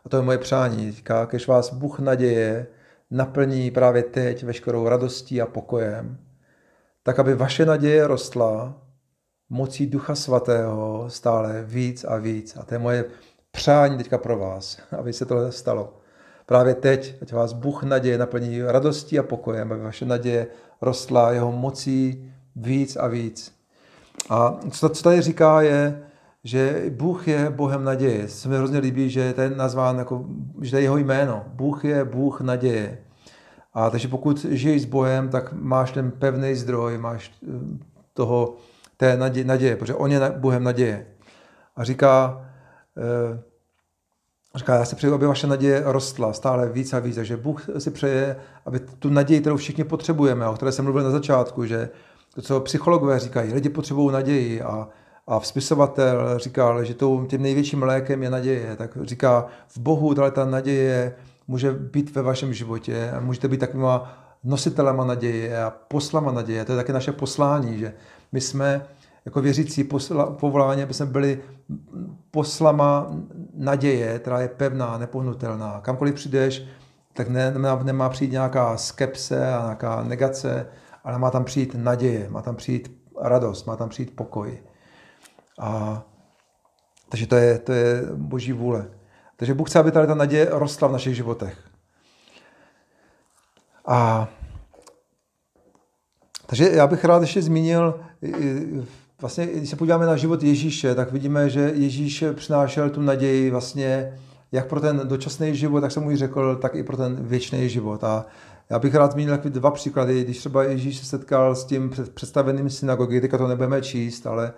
a 0.04 0.08
to 0.08 0.16
je 0.16 0.22
moje 0.22 0.38
přání, 0.38 0.92
říká, 0.92 1.26
kež 1.26 1.46
vás 1.48 1.72
Bůh 1.72 1.98
naděje 1.98 2.66
naplní 3.10 3.70
právě 3.70 4.02
teď 4.02 4.44
veškerou 4.44 4.88
radostí 4.88 5.40
a 5.40 5.46
pokojem, 5.46 6.18
tak 7.02 7.18
aby 7.18 7.34
vaše 7.34 7.66
naděje 7.66 8.06
rostla 8.06 8.83
mocí 9.54 9.86
Ducha 9.86 10.14
Svatého 10.14 11.04
stále 11.08 11.64
víc 11.66 12.04
a 12.04 12.16
víc. 12.16 12.56
A 12.56 12.64
to 12.64 12.74
je 12.74 12.78
moje 12.78 13.04
přání 13.50 13.98
teďka 13.98 14.18
pro 14.18 14.38
vás, 14.38 14.78
aby 14.98 15.12
se 15.12 15.26
to 15.26 15.52
stalo. 15.52 15.96
Právě 16.46 16.74
teď, 16.74 17.14
ať 17.22 17.32
vás 17.32 17.52
Bůh 17.52 17.82
naděje 17.82 18.18
naplní 18.18 18.62
radostí 18.62 19.18
a 19.18 19.22
pokojem, 19.22 19.72
aby 19.72 19.82
vaše 19.82 20.04
naděje 20.04 20.46
rostla 20.80 21.32
jeho 21.32 21.52
mocí 21.52 22.30
víc 22.56 22.96
a 22.96 23.06
víc. 23.06 23.54
A 24.30 24.58
co, 24.70 24.88
co 24.88 25.02
tady 25.02 25.20
říká 25.20 25.62
je, 25.62 26.02
že 26.44 26.84
Bůh 26.90 27.28
je 27.28 27.50
Bohem 27.50 27.84
naděje. 27.84 28.28
Se 28.28 28.48
mi 28.48 28.56
hrozně 28.56 28.78
líbí, 28.78 29.10
že 29.10 29.20
je 29.20 29.34
ten 29.34 29.56
nazván, 29.56 29.98
jako, 29.98 30.24
že 30.60 30.70
to 30.70 30.76
je 30.76 30.82
jeho 30.82 30.96
jméno. 30.96 31.44
Bůh 31.46 31.84
je 31.84 32.04
Bůh 32.04 32.40
naděje. 32.40 32.98
A 33.74 33.90
takže 33.90 34.08
pokud 34.08 34.44
žiješ 34.44 34.82
s 34.82 34.84
Bohem, 34.84 35.28
tak 35.28 35.52
máš 35.52 35.92
ten 35.92 36.10
pevný 36.10 36.54
zdroj, 36.54 36.98
máš 36.98 37.32
eh, 37.42 37.78
toho, 38.14 38.56
té 38.96 39.16
naděje, 39.16 39.44
naděje 39.44 39.76
protože 39.76 39.94
On 39.94 40.12
je 40.12 40.20
Bohem 40.36 40.64
naděje. 40.64 41.06
A 41.76 41.84
říká, 41.84 42.46
eh, 42.96 43.40
říká, 44.54 44.74
já 44.74 44.84
si 44.84 44.96
přeju, 44.96 45.14
aby 45.14 45.26
vaše 45.26 45.46
naděje 45.46 45.82
rostla 45.84 46.32
stále 46.32 46.68
víc 46.68 46.92
a 46.92 46.98
víc. 46.98 47.14
Takže 47.14 47.36
Bůh 47.36 47.66
si 47.78 47.90
přeje, 47.90 48.36
aby 48.66 48.80
tu 48.80 49.10
naději, 49.10 49.40
kterou 49.40 49.56
všichni 49.56 49.84
potřebujeme, 49.84 50.48
o 50.48 50.54
které 50.54 50.72
jsem 50.72 50.84
mluvil 50.84 51.02
na 51.02 51.10
začátku, 51.10 51.64
že 51.66 51.88
to, 52.34 52.42
co 52.42 52.60
psychologové 52.60 53.18
říkají, 53.18 53.52
lidi 53.52 53.68
potřebují 53.68 54.12
naději 54.12 54.62
a, 54.62 54.88
a 55.26 55.40
spisovatel 55.40 56.38
říkal, 56.38 56.84
že 56.84 56.94
tou, 56.94 57.26
tím 57.26 57.42
největším 57.42 57.82
lékem 57.82 58.22
je 58.22 58.30
naděje. 58.30 58.76
Tak 58.76 58.98
říká, 59.02 59.46
v 59.68 59.78
Bohu 59.78 60.14
tahle 60.14 60.30
ta 60.30 60.44
naděje 60.44 61.14
může 61.48 61.72
být 61.72 62.14
ve 62.14 62.22
vašem 62.22 62.52
životě 62.52 63.10
a 63.10 63.20
můžete 63.20 63.48
být 63.48 63.60
takovýma 63.60 64.24
nositelema 64.44 65.04
naděje 65.04 65.64
a 65.64 65.70
poslama 65.70 66.32
naděje. 66.32 66.64
To 66.64 66.72
je 66.72 66.76
také 66.76 66.92
naše 66.92 67.12
poslání, 67.12 67.78
že 67.78 67.94
my 68.34 68.40
jsme 68.40 68.86
jako 69.24 69.40
věřící 69.40 69.84
posla, 69.84 70.26
povolání, 70.26 70.82
aby 70.82 70.94
jsme 70.94 71.06
byli 71.06 71.42
poslama 72.30 73.10
naděje, 73.54 74.18
která 74.18 74.40
je 74.40 74.48
pevná, 74.48 74.98
nepohnutelná. 74.98 75.80
Kamkoliv 75.80 76.14
přijdeš, 76.14 76.64
tak 77.12 77.28
ne, 77.28 77.50
nemá, 77.50 77.82
nemá 77.82 78.08
přijít 78.08 78.32
nějaká 78.32 78.76
skepse 78.76 79.54
a 79.54 79.62
nějaká 79.62 80.02
negace, 80.02 80.66
ale 81.04 81.18
má 81.18 81.30
tam 81.30 81.44
přijít 81.44 81.74
naděje, 81.74 82.26
má 82.30 82.42
tam 82.42 82.56
přijít 82.56 83.10
radost, 83.20 83.66
má 83.66 83.76
tam 83.76 83.88
přijít 83.88 84.16
pokoj. 84.16 84.62
A, 85.58 86.02
takže 87.08 87.26
to 87.26 87.36
je, 87.36 87.58
to 87.58 87.72
je 87.72 88.02
boží 88.14 88.52
vůle. 88.52 88.90
Takže 89.36 89.54
Bůh 89.54 89.70
chce, 89.70 89.78
aby 89.78 89.92
tady 89.92 90.06
ta 90.06 90.14
naděje 90.14 90.48
rostla 90.50 90.88
v 90.88 90.92
našich 90.92 91.16
životech. 91.16 91.58
A 93.86 94.28
takže 96.46 96.70
já 96.72 96.86
bych 96.86 97.04
rád 97.04 97.20
ještě 97.20 97.42
zmínil, 97.42 98.00
vlastně, 99.20 99.46
když 99.46 99.70
se 99.70 99.76
podíváme 99.76 100.06
na 100.06 100.16
život 100.16 100.42
Ježíše, 100.42 100.94
tak 100.94 101.12
vidíme, 101.12 101.50
že 101.50 101.72
Ježíš 101.74 102.24
přinášel 102.34 102.90
tu 102.90 103.00
naději 103.00 103.50
vlastně 103.50 104.12
jak 104.54 104.66
pro 104.66 104.80
ten 104.80 105.00
dočasný 105.04 105.54
život, 105.54 105.80
tak 105.80 105.92
jsem 105.92 106.06
už 106.06 106.18
řekl, 106.18 106.56
tak 106.56 106.74
i 106.74 106.82
pro 106.82 106.96
ten 106.96 107.16
věčný 107.20 107.68
život. 107.68 108.04
A 108.04 108.26
já 108.70 108.78
bych 108.78 108.94
rád 108.94 109.12
zmínil 109.12 109.36
takové 109.36 109.50
dva 109.50 109.70
příklady. 109.70 110.24
Když 110.24 110.38
třeba 110.38 110.64
Ježíš 110.64 110.98
se 110.98 111.04
setkal 111.04 111.54
s 111.54 111.64
tím 111.64 111.90
před- 111.90 112.10
představeným 112.14 112.70
synagogy, 112.70 113.20
teďka 113.20 113.38
to 113.38 113.48
nebudeme 113.48 113.82
číst, 113.82 114.26
ale 114.26 114.52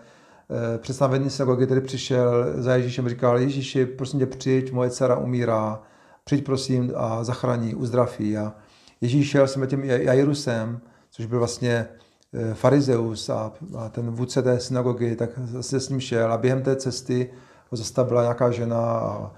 eh, 0.75 0.79
představený 0.79 1.31
synagogy, 1.31 1.65
který 1.65 1.81
přišel 1.81 2.47
za 2.57 2.77
Ježíšem, 2.77 3.09
říkal, 3.09 3.39
Ježíši, 3.39 3.87
prosím 3.87 4.21
tě, 4.21 4.27
přijď, 4.27 4.73
moje 4.73 4.91
dcera 4.91 5.17
umírá, 5.17 5.83
přijď 6.25 6.45
prosím 6.45 6.93
a 6.97 7.25
zachrání, 7.25 7.75
uzdraví. 7.75 8.37
A 8.37 8.53
Ježíš 9.01 9.31
šel 9.31 9.49
s 9.49 9.67
tím 9.67 9.85
Jairusem, 9.85 10.81
což 11.17 11.27
byl 11.27 11.39
vlastně 11.39 11.89
eh, 12.35 12.55
farizeus 12.55 13.29
a, 13.29 13.53
a 13.79 13.89
ten 13.89 14.11
vůdce 14.11 14.43
té 14.43 14.61
synagogy, 14.61 15.17
tak 15.17 15.31
se 15.61 15.81
s 15.81 15.89
ním 15.89 16.01
šel 16.01 16.33
a 16.33 16.39
během 16.39 16.63
té 16.63 16.77
cesty 16.77 17.31
ho 17.71 17.77
zastavila 17.77 18.23
nějaká 18.23 18.51
žena 18.51 18.79
a, 18.81 19.33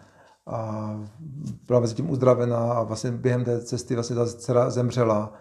a 0.46 0.90
byla 1.66 1.80
mezi 1.80 1.94
tím 1.94 2.10
uzdravená 2.10 2.72
a 2.72 2.82
vlastně 2.82 3.10
během 3.12 3.44
té 3.44 3.60
cesty 3.60 3.94
vlastně 3.94 4.16
ta 4.16 4.26
dcera 4.26 4.70
zemřela 4.70 5.32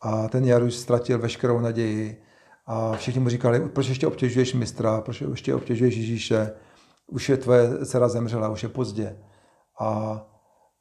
a 0.00 0.28
ten 0.28 0.44
Jairus 0.44 0.80
ztratil 0.80 1.18
veškerou 1.18 1.60
naději 1.60 2.22
a 2.66 2.92
všichni 2.92 3.20
mu 3.20 3.28
říkali, 3.28 3.68
proč 3.68 3.88
ještě 3.88 4.06
obtěžuješ 4.06 4.54
mistra, 4.54 5.00
proč 5.00 5.20
ještě 5.20 5.54
obtěžuješ 5.54 5.96
Ježíše, 5.96 6.52
už 7.06 7.28
je 7.28 7.36
tvoje 7.36 7.86
dcera 7.86 8.08
zemřela, 8.08 8.48
už 8.48 8.62
je 8.62 8.68
pozdě. 8.68 9.16
A 9.80 10.20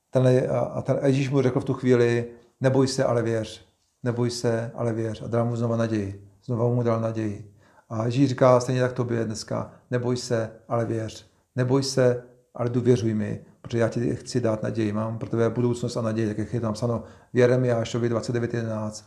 ten, 0.10 0.28
a 0.72 0.82
ten 0.82 1.00
Ježíš 1.06 1.30
mu 1.30 1.42
řekl 1.42 1.60
v 1.60 1.66
tu 1.66 1.74
chvíli, 1.74 2.26
neboj 2.62 2.88
se, 2.88 3.04
ale 3.04 3.22
věř. 3.22 3.69
Neboj 4.04 4.30
se, 4.30 4.72
ale 4.76 4.94
věř. 4.94 5.22
A 5.22 5.28
dal 5.28 5.46
mu 5.46 5.56
znova 5.56 5.78
naději. 5.78 6.28
Znova 6.46 6.68
mu 6.68 6.84
dal 6.84 7.00
naději. 7.02 7.52
A 7.90 8.06
Ježíš 8.06 8.30
říká 8.30 8.60
stejně 8.60 8.82
tak 8.82 8.94
tobě 8.94 9.26
dneska, 9.26 9.72
neboj 9.92 10.18
se, 10.18 10.52
ale 10.68 10.86
věř. 10.86 11.30
Neboj 11.56 11.84
se, 11.84 12.24
ale 12.56 12.70
důvěřuj 12.70 13.14
mi, 13.14 13.42
protože 13.62 13.78
já 13.78 13.90
ti 13.90 14.16
chci 14.16 14.42
dát 14.42 14.64
naději. 14.64 14.94
Mám 14.94 15.18
pro 15.18 15.30
tebe 15.30 15.50
budoucnost 15.50 15.98
a 15.98 16.02
naději, 16.02 16.28
tak 16.28 16.38
jak 16.38 16.54
je 16.54 16.62
tam 16.62 16.74
psáno 16.74 17.04
v 17.34 17.38
Jeremiášovi 17.38 18.10
29.11. 18.10 19.06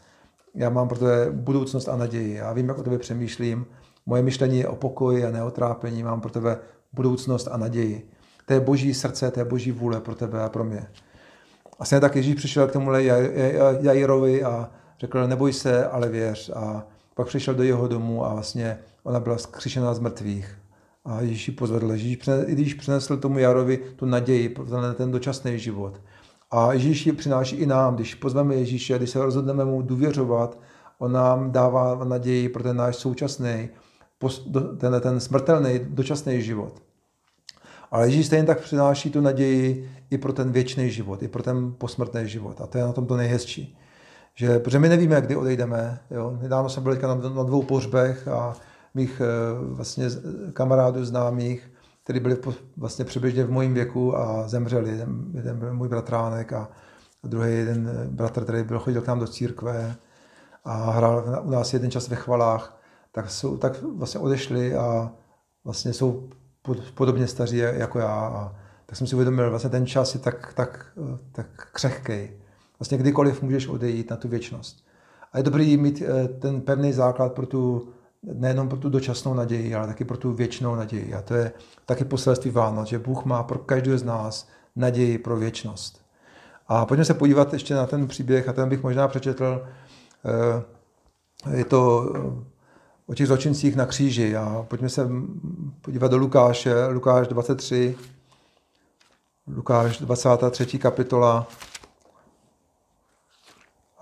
Já 0.55 0.71
mám 0.71 0.89
pro 0.89 0.99
tebe 0.99 1.31
budoucnost 1.31 1.89
a 1.89 1.97
naději. 1.97 2.35
Já 2.35 2.53
vím, 2.53 2.69
jak 2.69 2.79
o 2.79 2.83
tebe 2.83 2.99
přemýšlím. 2.99 3.67
Moje 4.07 4.23
myšlení 4.23 4.59
je 4.59 4.69
o 4.69 4.77
pokoji 4.77 5.25
a 5.25 5.31
ne 5.31 5.43
o 5.43 5.51
trápení. 5.51 6.03
Mám 6.03 6.21
pro 6.21 6.31
tebe 6.31 6.59
budoucnost 6.93 7.49
a 7.53 7.57
naději. 7.57 8.11
To 8.47 8.53
je 8.53 8.61
boží 8.61 8.95
srdce, 8.95 9.31
to 9.31 9.41
je 9.41 9.45
boží 9.45 9.73
vůle 9.73 10.01
pro 10.01 10.15
tebe 10.15 10.43
a 10.43 10.49
pro 10.49 10.65
mě. 10.65 10.87
A 11.79 11.85
stejně 11.85 12.01
tak 12.01 12.17
Ježíš 12.17 12.35
přišel 12.35 12.67
k 12.69 12.75
Jaj- 12.75 13.79
Jairovi 13.81 14.45
a 14.45 14.71
řekl, 15.03 15.29
neboj 15.29 15.53
se, 15.53 15.87
ale 15.87 16.09
věř. 16.09 16.51
A 16.55 16.87
pak 17.15 17.27
přišel 17.27 17.55
do 17.55 17.63
jeho 17.63 17.89
domu 17.89 18.25
a 18.27 18.35
vlastně 18.35 18.79
ona 19.03 19.21
byla 19.21 19.39
zkřišená 19.39 19.95
z 19.95 19.99
mrtvých. 19.99 20.59
A 21.05 21.21
Ježíš 21.21 21.49
ji 21.49 21.55
pozvedl. 21.55 21.93
Ježíš, 21.93 22.19
přine- 22.19 22.45
i 22.47 22.53
když 22.53 22.75
přinesl 22.75 23.17
tomu 23.17 23.39
Jarovi 23.39 23.77
tu 23.97 24.07
naději 24.07 24.49
pro 24.49 24.65
ten, 24.95 25.11
dočasný 25.11 25.59
život. 25.59 26.01
A 26.51 26.73
Ježíš 26.73 27.07
ji 27.07 27.13
přináší 27.13 27.57
i 27.57 27.67
nám, 27.67 27.95
když 27.95 28.15
pozveme 28.15 28.55
Ježíše, 28.55 28.99
když 28.99 29.11
se 29.11 29.25
rozhodneme 29.25 29.65
mu 29.65 29.83
důvěřovat, 29.83 30.59
on 30.99 31.13
nám 31.13 31.53
dává 31.53 32.05
naději 32.05 32.49
pro 32.49 32.63
ten 32.63 32.77
náš 32.77 32.97
současný, 32.97 33.69
ten, 34.79 35.01
ten 35.01 35.21
smrtelný, 35.21 35.81
dočasný 35.85 36.43
život. 36.43 36.83
Ale 37.91 38.07
Ježíš 38.07 38.27
stejně 38.27 38.47
tak 38.47 38.61
přináší 38.61 39.11
tu 39.11 39.21
naději 39.21 39.91
i 40.11 40.19
pro 40.19 40.33
ten 40.33 40.53
věčný 40.53 40.91
život, 40.91 41.23
i 41.23 41.29
pro 41.29 41.43
ten 41.43 41.75
posmrtný 41.79 42.29
život. 42.29 42.61
A 42.61 42.67
to 42.67 42.79
je 42.79 42.85
na 42.85 42.93
tom 42.93 43.07
to 43.07 43.17
nejhezčí. 43.17 43.79
Že, 44.35 44.59
protože 44.59 44.79
my 44.79 44.89
nevíme, 44.89 45.21
kdy 45.21 45.37
odejdeme. 45.37 46.01
Jo? 46.11 46.39
Nedávno 46.43 46.69
jsem 46.69 46.83
byl 46.83 46.95
na, 47.03 47.15
na 47.15 47.43
dvou 47.43 47.63
pohřbech 47.63 48.29
a 48.29 48.57
mých 48.95 49.21
eh, 49.21 49.27
vlastně 49.61 50.07
kamarádů 50.53 51.05
známých, 51.05 51.73
kteří 52.05 52.21
byli 52.21 52.37
vlastně 52.77 53.05
přibližně 53.05 53.45
v 53.45 53.51
mojím 53.51 53.75
věku 53.75 54.17
a 54.17 54.49
zemřeli. 54.49 54.91
Jeden, 54.91 55.25
jeden 55.35 55.59
byl 55.59 55.75
můj 55.75 55.89
bratránek 55.89 56.53
a 56.53 56.69
druhý 57.25 57.53
jeden 57.53 58.07
bratr, 58.11 58.45
který 58.45 58.63
byl 58.63 58.79
chodil 58.79 59.03
k 59.03 59.07
nám 59.07 59.19
do 59.21 59.27
církve 59.27 59.97
a 60.65 60.91
hrál 60.91 61.43
u 61.43 61.51
nás 61.51 61.73
jeden 61.73 61.91
čas 61.91 62.09
ve 62.09 62.17
chvalách, 62.17 62.83
tak, 63.13 63.31
jsou, 63.31 63.57
tak 63.57 63.83
vlastně 63.83 64.21
odešli 64.21 64.75
a 64.75 65.13
vlastně 65.65 65.93
jsou 65.93 66.29
pod- 66.63 66.91
podobně 66.95 67.27
staří 67.27 67.57
jako 67.57 67.99
já. 67.99 68.27
A 68.27 68.57
tak 68.87 68.97
jsem 68.97 69.07
si 69.07 69.15
uvědomil, 69.15 69.51
vlastně 69.51 69.71
ten 69.71 69.87
čas 69.87 70.15
je 70.15 70.21
tak, 70.21 70.53
tak, 70.55 70.87
eh, 71.15 71.19
tak 71.33 71.47
křehkej. 71.73 72.42
Vlastně 72.83 72.99
kdykoliv 72.99 73.43
můžeš 73.43 73.67
odejít 73.67 74.11
na 74.11 74.17
tu 74.17 74.29
věčnost. 74.29 74.85
A 75.33 75.39
je 75.39 75.45
dobrý 75.45 75.77
mít 75.77 76.03
eh, 76.03 76.29
ten 76.29 76.61
pevný 76.61 76.93
základ 76.93 77.33
pro 77.33 77.47
tu, 77.47 77.89
nejenom 78.23 78.69
pro 78.69 78.79
tu 78.79 78.89
dočasnou 78.89 79.35
naději, 79.35 79.75
ale 79.75 79.87
taky 79.87 80.05
pro 80.05 80.17
tu 80.17 80.33
věčnou 80.33 80.75
naději. 80.75 81.15
A 81.15 81.23
to 81.23 81.35
je 81.35 81.53
taky 81.87 82.05
poselství 82.05 82.51
Vánoc, 82.51 82.89
že 82.89 82.99
Bůh 82.99 83.25
má 83.25 83.43
pro 83.43 83.59
každého 83.59 83.99
z 83.99 84.03
nás 84.03 84.49
naději 84.77 85.19
pro 85.19 85.37
věčnost. 85.37 86.01
A 86.69 86.87
pojďme 86.87 87.05
se 87.05 87.15
podívat 87.15 87.53
ještě 87.53 87.75
na 87.75 87.87
ten 87.87 88.09
příběh, 88.09 88.49
a 88.49 88.53
ten 88.53 88.69
bych 88.69 88.83
možná 88.83 89.09
přečetl. 89.09 89.63
Eh, 90.25 91.57
Je 91.57 91.65
to 91.65 92.13
eh, 92.17 92.45
o 93.07 93.15
těch 93.15 93.27
zločincích 93.27 93.77
na 93.77 93.87
kříži. 93.87 94.37
A 94.37 94.67
pojďme 94.69 94.89
se 94.89 95.09
podívat 95.81 96.11
do 96.11 96.17
Lukáše, 96.17 96.87
Lukáš 96.87 97.29
23, 97.29 97.97
Lukáš 99.47 99.99
23. 99.99 100.79
kapitola. 100.79 101.47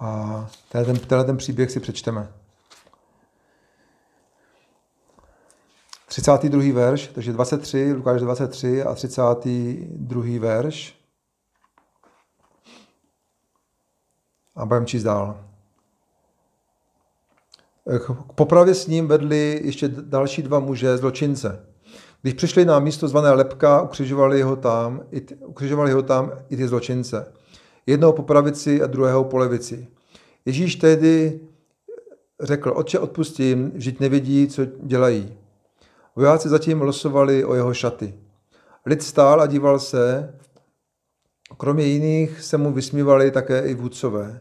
A 0.01 0.47
tenhle 0.69 0.95
ten, 0.95 1.07
tenhle 1.07 1.25
ten 1.25 1.37
příběh 1.37 1.71
si 1.71 1.81
přečteme. 1.81 2.33
32. 6.07 6.75
verš, 6.75 7.11
takže 7.15 7.33
23, 7.33 7.93
Lukáš 7.93 8.21
23 8.21 8.83
a 8.83 8.95
32. 8.95 10.41
verš. 10.41 11.01
A 14.57 14.67
budeme 14.67 14.87
číst 14.87 15.03
dál. 15.03 15.41
K 17.99 18.33
popravě 18.35 18.75
s 18.75 18.87
ním 18.87 19.09
vedli 19.09 19.61
ještě 19.65 19.89
další 19.89 20.43
dva 20.43 20.61
muže, 20.61 20.97
zločince. 20.97 21.67
Když 22.23 22.35
přišli 22.35 22.65
na 22.65 22.79
místo 22.79 23.09
zvané 23.09 23.31
Lepka, 23.31 23.83
ukřižovali 23.83 24.43
ho 24.43 24.57
tam, 24.57 25.03
ukřižovali 25.47 25.93
ho 25.93 26.03
tam 26.03 26.33
i 26.49 26.57
ty 26.57 26.69
zločince. 26.69 27.33
Jednoho 27.91 28.13
po 28.13 28.23
pravici 28.23 28.83
a 28.83 28.87
druhého 28.87 29.25
po 29.25 29.37
levici. 29.37 29.89
Ježíš 30.45 30.77
tehdy 30.77 31.41
řekl, 32.41 32.73
otče 32.77 32.99
odpustím, 32.99 33.71
vždyť 33.71 34.01
nevědí, 34.01 34.49
co 34.49 34.63
dělají. 34.65 35.35
Vojáci 36.17 36.49
zatím 36.49 36.83
losovali 36.83 37.45
o 37.45 37.55
jeho 37.55 37.75
šaty. 37.75 38.15
Lid 38.87 39.03
stál 39.03 39.41
a 39.41 39.47
díval 39.47 39.79
se, 39.79 40.35
kromě 41.57 41.85
jiných 41.85 42.43
se 42.43 42.59
mu 42.59 42.73
vysmívali 42.73 43.31
také 43.31 43.61
i 43.61 43.75
vůdcové. 43.75 44.41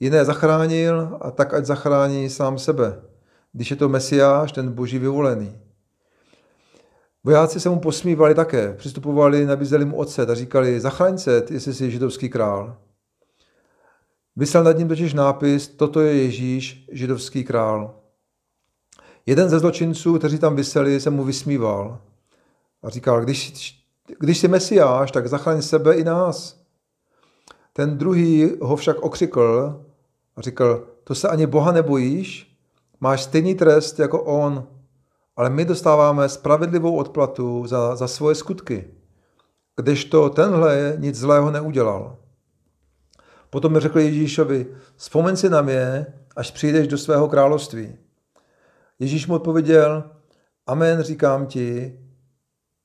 Jiné 0.00 0.24
zachránil 0.24 1.18
a 1.20 1.30
tak 1.30 1.54
ať 1.54 1.64
zachrání 1.64 2.30
sám 2.30 2.58
sebe, 2.58 3.02
když 3.52 3.70
je 3.70 3.76
to 3.76 3.88
Mesiáš, 3.88 4.52
ten 4.52 4.72
boží 4.72 4.98
vyvolený. 4.98 5.58
Vojáci 7.26 7.60
se 7.60 7.68
mu 7.68 7.78
posmívali 7.80 8.34
také, 8.34 8.72
přistupovali, 8.72 9.46
nabízeli 9.46 9.84
mu 9.84 9.96
ocet 9.96 10.30
a 10.30 10.34
říkali, 10.34 10.80
zachraň 10.80 11.18
se, 11.18 11.44
jestli 11.50 11.74
jsi 11.74 11.90
židovský 11.90 12.28
král. 12.28 12.76
Vysel 14.36 14.64
nad 14.64 14.78
ním 14.78 14.88
totiž 14.88 15.14
nápis, 15.14 15.68
toto 15.68 16.00
je 16.00 16.22
Ježíš, 16.22 16.86
židovský 16.92 17.44
král. 17.44 17.94
Jeden 19.26 19.48
ze 19.48 19.58
zločinců, 19.58 20.18
kteří 20.18 20.38
tam 20.38 20.56
vyseli, 20.56 21.00
se 21.00 21.10
mu 21.10 21.24
vysmíval 21.24 21.98
a 22.82 22.90
říkal, 22.90 23.20
když, 23.20 23.74
když 24.18 24.38
jsi 24.38 24.48
mesiáš, 24.48 25.10
tak 25.10 25.28
zachraň 25.28 25.62
sebe 25.62 25.94
i 25.94 26.04
nás. 26.04 26.60
Ten 27.72 27.98
druhý 27.98 28.52
ho 28.60 28.76
však 28.76 29.00
okřikl 29.02 29.80
a 30.36 30.40
říkal, 30.40 30.86
to 31.04 31.14
se 31.14 31.28
ani 31.28 31.46
Boha 31.46 31.72
nebojíš? 31.72 32.56
Máš 33.00 33.22
stejný 33.22 33.54
trest 33.54 33.98
jako 33.98 34.22
on, 34.22 34.66
ale 35.36 35.50
my 35.50 35.64
dostáváme 35.64 36.28
spravedlivou 36.28 36.96
odplatu 36.96 37.66
za, 37.66 37.96
za 37.96 38.08
svoje 38.08 38.34
skutky, 38.34 38.90
kdežto 39.76 40.30
tenhle 40.30 40.96
nic 40.98 41.16
zlého 41.16 41.50
neudělal. 41.50 42.16
Potom 43.50 43.72
mi 43.72 43.80
řekl 43.80 43.98
Ježíšovi, 43.98 44.66
vzpomeň 44.96 45.36
si 45.36 45.50
na 45.50 45.62
mě, 45.62 46.06
až 46.36 46.50
přijdeš 46.50 46.88
do 46.88 46.98
svého 46.98 47.28
království. 47.28 47.96
Ježíš 48.98 49.26
mu 49.26 49.34
odpověděl, 49.34 50.10
amen, 50.66 51.02
říkám 51.02 51.46
ti, 51.46 51.98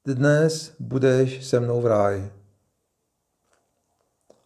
dnes 0.06 0.76
budeš 0.80 1.46
se 1.46 1.60
mnou 1.60 1.82
v 1.82 1.86
ráji. 1.86 2.32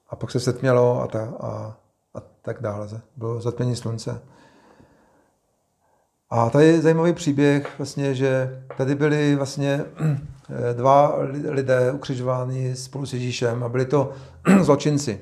A 0.10 0.16
pak 0.16 0.32
se 0.32 0.39
setmělo 0.39 1.01
a, 1.01 1.08
ta, 1.08 1.34
a, 1.39 1.78
a 2.14 2.20
tak 2.41 2.62
dále. 2.62 3.01
Bylo 3.16 3.41
zatmění 3.41 3.76
slunce. 3.76 4.22
A 6.36 6.49
tady 6.49 6.65
je 6.65 6.81
zajímavý 6.81 7.13
příběh, 7.13 7.77
vlastně, 7.77 8.15
že 8.15 8.61
tady 8.77 8.95
byli 8.95 9.36
vlastně 9.36 9.86
dva 10.73 11.15
lidé 11.49 11.91
ukřižováni 11.91 12.75
spolu 12.75 13.05
s 13.05 13.13
Ježíšem 13.13 13.63
a 13.63 13.69
byli 13.69 13.86
to 13.86 14.11
zločinci. 14.61 15.19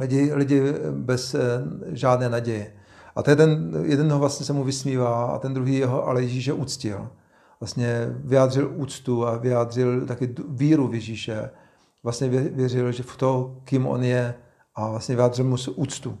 Lidi, 0.00 0.34
lidi 0.34 0.62
bez 0.90 1.34
eh, 1.34 1.40
žádné 1.86 2.28
naděje. 2.28 2.72
A 3.16 3.22
ten 3.22 3.72
jeden 3.82 4.12
ho 4.12 4.18
vlastně 4.18 4.46
se 4.46 4.52
mu 4.52 4.64
vysmívá 4.64 5.24
a 5.24 5.38
ten 5.38 5.54
druhý 5.54 5.74
jeho 5.74 6.08
ale 6.08 6.22
Ježíše 6.22 6.52
uctil. 6.52 7.08
Vlastně 7.60 8.08
vyjádřil 8.24 8.72
úctu 8.74 9.26
a 9.26 9.36
vyjádřil 9.36 10.06
taky 10.06 10.34
víru 10.48 10.88
v 10.88 10.94
Ježíše. 10.94 11.50
Vlastně 12.02 12.28
věřil, 12.28 12.92
že 12.92 13.02
v 13.02 13.16
to, 13.16 13.56
kým 13.64 13.86
on 13.86 14.02
je 14.02 14.34
a 14.74 14.90
vlastně 14.90 15.14
vyjádřil 15.14 15.44
mu 15.44 15.56
úctu. 15.74 16.18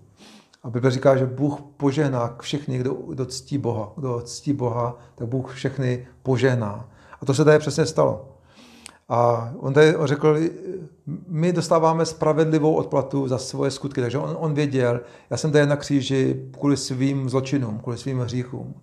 A 0.62 0.70
Bible 0.70 0.90
říká, 0.90 1.16
že 1.16 1.26
Bůh 1.26 1.60
požehná 1.76 2.36
všechny, 2.40 2.78
kdo, 2.78 2.94
kdo 2.94 3.26
ctí 3.26 3.58
Boha. 3.58 3.92
Kdo 3.96 4.20
ctí 4.20 4.52
Boha, 4.52 4.98
tak 5.14 5.28
Bůh 5.28 5.54
všechny 5.54 6.06
požehná. 6.22 6.88
A 7.20 7.26
to 7.26 7.34
se 7.34 7.44
tady 7.44 7.58
přesně 7.58 7.86
stalo. 7.86 8.28
A 9.08 9.52
on 9.58 9.74
tady 9.74 9.94
řekl, 10.04 10.36
my 11.28 11.52
dostáváme 11.52 12.06
spravedlivou 12.06 12.74
odplatu 12.74 13.28
za 13.28 13.38
svoje 13.38 13.70
skutky. 13.70 14.00
Takže 14.00 14.18
on, 14.18 14.36
on 14.38 14.54
věděl, 14.54 15.00
já 15.30 15.36
jsem 15.36 15.52
tady 15.52 15.66
na 15.66 15.76
kříži 15.76 16.50
kvůli 16.58 16.76
svým 16.76 17.28
zločinům, 17.28 17.78
kvůli 17.78 17.98
svým 17.98 18.20
hříchům. 18.20 18.74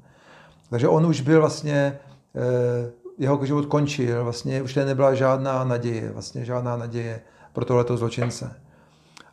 Takže 0.69 0.88
on 0.88 1.05
už 1.05 1.21
byl 1.21 1.39
vlastně, 1.39 1.99
eh, 2.36 2.91
jeho 3.17 3.45
život 3.45 3.65
končil, 3.65 4.23
vlastně 4.23 4.61
už 4.61 4.73
tady 4.73 4.86
nebyla 4.86 5.13
žádná 5.13 5.63
naděje, 5.63 6.11
vlastně 6.11 6.45
žádná 6.45 6.77
naděje 6.77 7.21
pro 7.53 7.65
tohleto 7.65 7.97
zločince. 7.97 8.55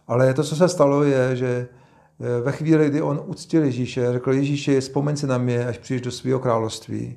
Ale 0.09 0.35
to, 0.35 0.45
co 0.45 0.57
se 0.57 0.69
stalo, 0.69 1.03
je, 1.03 1.37
že 1.37 1.69
ve 2.19 2.53
chvíli, 2.53 2.91
kdy 2.91 3.03
on 3.03 3.23
uctil 3.27 3.65
Ježíše, 3.65 4.13
řekl 4.13 4.33
Ježíši, 4.33 4.81
vzpomeň 4.81 5.17
si 5.17 5.27
na 5.27 5.39
mě, 5.39 5.67
až 5.67 5.79
přijdeš 5.79 6.03
do 6.03 6.11
svého 6.11 6.41
království, 6.41 7.17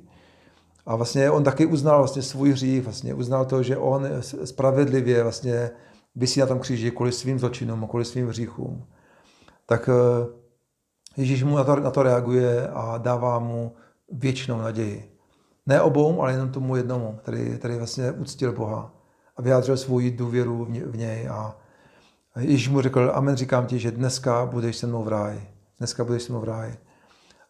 a 0.86 0.96
vlastně 0.96 1.30
on 1.30 1.44
taky 1.44 1.66
uznal 1.66 1.98
vlastně 1.98 2.22
svůj 2.22 2.50
hřích, 2.50 2.82
vlastně 2.82 3.14
uznal 3.14 3.44
to, 3.44 3.62
že 3.62 3.76
on 3.76 4.08
spravedlivě 4.44 5.22
vlastně 5.22 5.70
vysí 6.14 6.40
na 6.40 6.46
tom 6.46 6.58
kříži 6.58 6.90
kvůli 6.90 7.12
svým 7.12 7.38
zločinům, 7.38 7.86
kvůli 7.86 8.04
svým 8.04 8.28
hříchům. 8.28 8.86
Tak 9.66 9.88
eh, 9.88 10.26
Ježíš 11.16 11.42
mu 11.42 11.56
na 11.56 11.64
to, 11.64 11.76
na 11.76 11.90
to 11.90 12.02
reaguje 12.02 12.68
a 12.68 12.98
dává 12.98 13.38
mu 13.38 13.72
věčnou 14.12 14.58
naději. 14.58 15.16
Ne 15.66 15.82
obou, 15.82 16.22
ale 16.22 16.32
jenom 16.32 16.52
tomu 16.52 16.76
jednomu, 16.76 17.18
který, 17.22 17.58
který 17.58 17.76
vlastně 17.76 18.12
uctil 18.12 18.52
Boha 18.52 18.94
a 19.36 19.42
vyjádřil 19.42 19.76
svou 19.76 20.00
důvěru 20.10 20.64
v 20.86 20.96
něj. 20.96 21.28
A 21.28 21.56
Ježíš 22.36 22.68
mu 22.68 22.80
řekl, 22.80 23.12
amen, 23.14 23.36
říkám 23.36 23.66
ti, 23.66 23.78
že 23.78 23.90
dneska 23.90 24.46
budeš 24.46 24.76
se 24.76 24.86
mnou 24.86 25.02
v 25.02 25.08
ráji. 25.08 25.48
Dneska 25.78 26.04
budeš 26.04 26.22
se 26.22 26.32
mnou 26.32 26.40
v 26.40 26.44
ráji. 26.44 26.78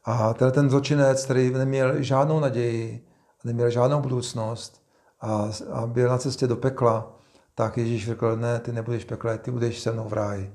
A 0.05 0.35
ten 0.35 0.71
zločinec, 0.71 1.25
který 1.25 1.51
neměl 1.51 2.03
žádnou 2.03 2.41
naději, 2.41 3.07
neměl 3.45 3.71
žádnou 3.71 4.01
budoucnost 4.01 4.83
a, 5.21 5.51
a 5.73 5.87
byl 5.87 6.09
na 6.09 6.19
cestě 6.19 6.47
do 6.47 6.57
pekla, 6.57 7.17
tak 7.55 7.77
Ježíš 7.77 8.07
řekl, 8.07 8.37
ne, 8.37 8.59
ty 8.59 8.73
nebudeš 8.73 9.05
pekle, 9.05 9.39
ty 9.39 9.51
budeš 9.51 9.81
se 9.81 9.93
mnou 9.93 10.09
v 10.09 10.13
ráji. 10.13 10.55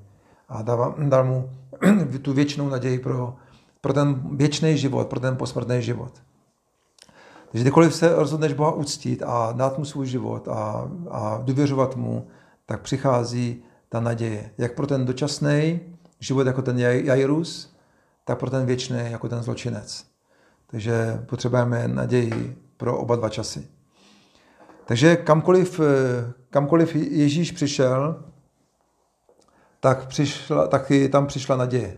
A 0.49 0.61
dal, 0.61 0.95
dal 0.97 1.25
mu 1.25 1.49
tu 2.21 2.33
věčnou 2.33 2.69
naději 2.69 2.99
pro, 2.99 3.35
pro 3.81 3.93
ten 3.93 4.37
věčný 4.37 4.77
život, 4.77 5.07
pro 5.07 5.19
ten 5.19 5.37
posmrtný 5.37 5.81
život. 5.81 6.11
Takže 7.51 7.63
kdykoliv 7.63 7.95
se 7.95 8.15
rozhodneš 8.15 8.53
Boha 8.53 8.71
uctít 8.71 9.23
a 9.25 9.51
dát 9.51 9.77
mu 9.77 9.85
svůj 9.85 10.07
život 10.07 10.47
a, 10.47 10.91
a 11.11 11.41
důvěřovat 11.43 11.95
mu, 11.95 12.27
tak 12.65 12.81
přichází 12.81 13.63
ta 13.89 13.99
naděje. 13.99 14.51
Jak 14.57 14.75
pro 14.75 14.87
ten 14.87 15.05
dočasný 15.05 15.79
život 16.19 16.47
jako 16.47 16.61
ten 16.61 16.79
Jairus, 16.79 17.75
tak 18.25 18.39
pro 18.39 18.49
ten 18.49 18.65
věčný 18.65 18.99
jako 19.11 19.29
ten 19.29 19.43
zločinec. 19.43 20.05
Takže 20.67 21.23
potřebujeme 21.25 21.87
naději 21.87 22.57
pro 22.77 22.97
oba 22.97 23.15
dva 23.15 23.29
časy. 23.29 23.67
Takže 24.85 25.15
kamkoliv, 25.15 25.79
eh, 25.79 26.33
kamkoliv 26.49 26.95
Ježíš 26.95 27.51
přišel, 27.51 28.23
tak 29.79 30.07
přišla, 30.07 30.67
taky 30.67 31.09
tam 31.09 31.27
přišla 31.27 31.55
naděje. 31.55 31.97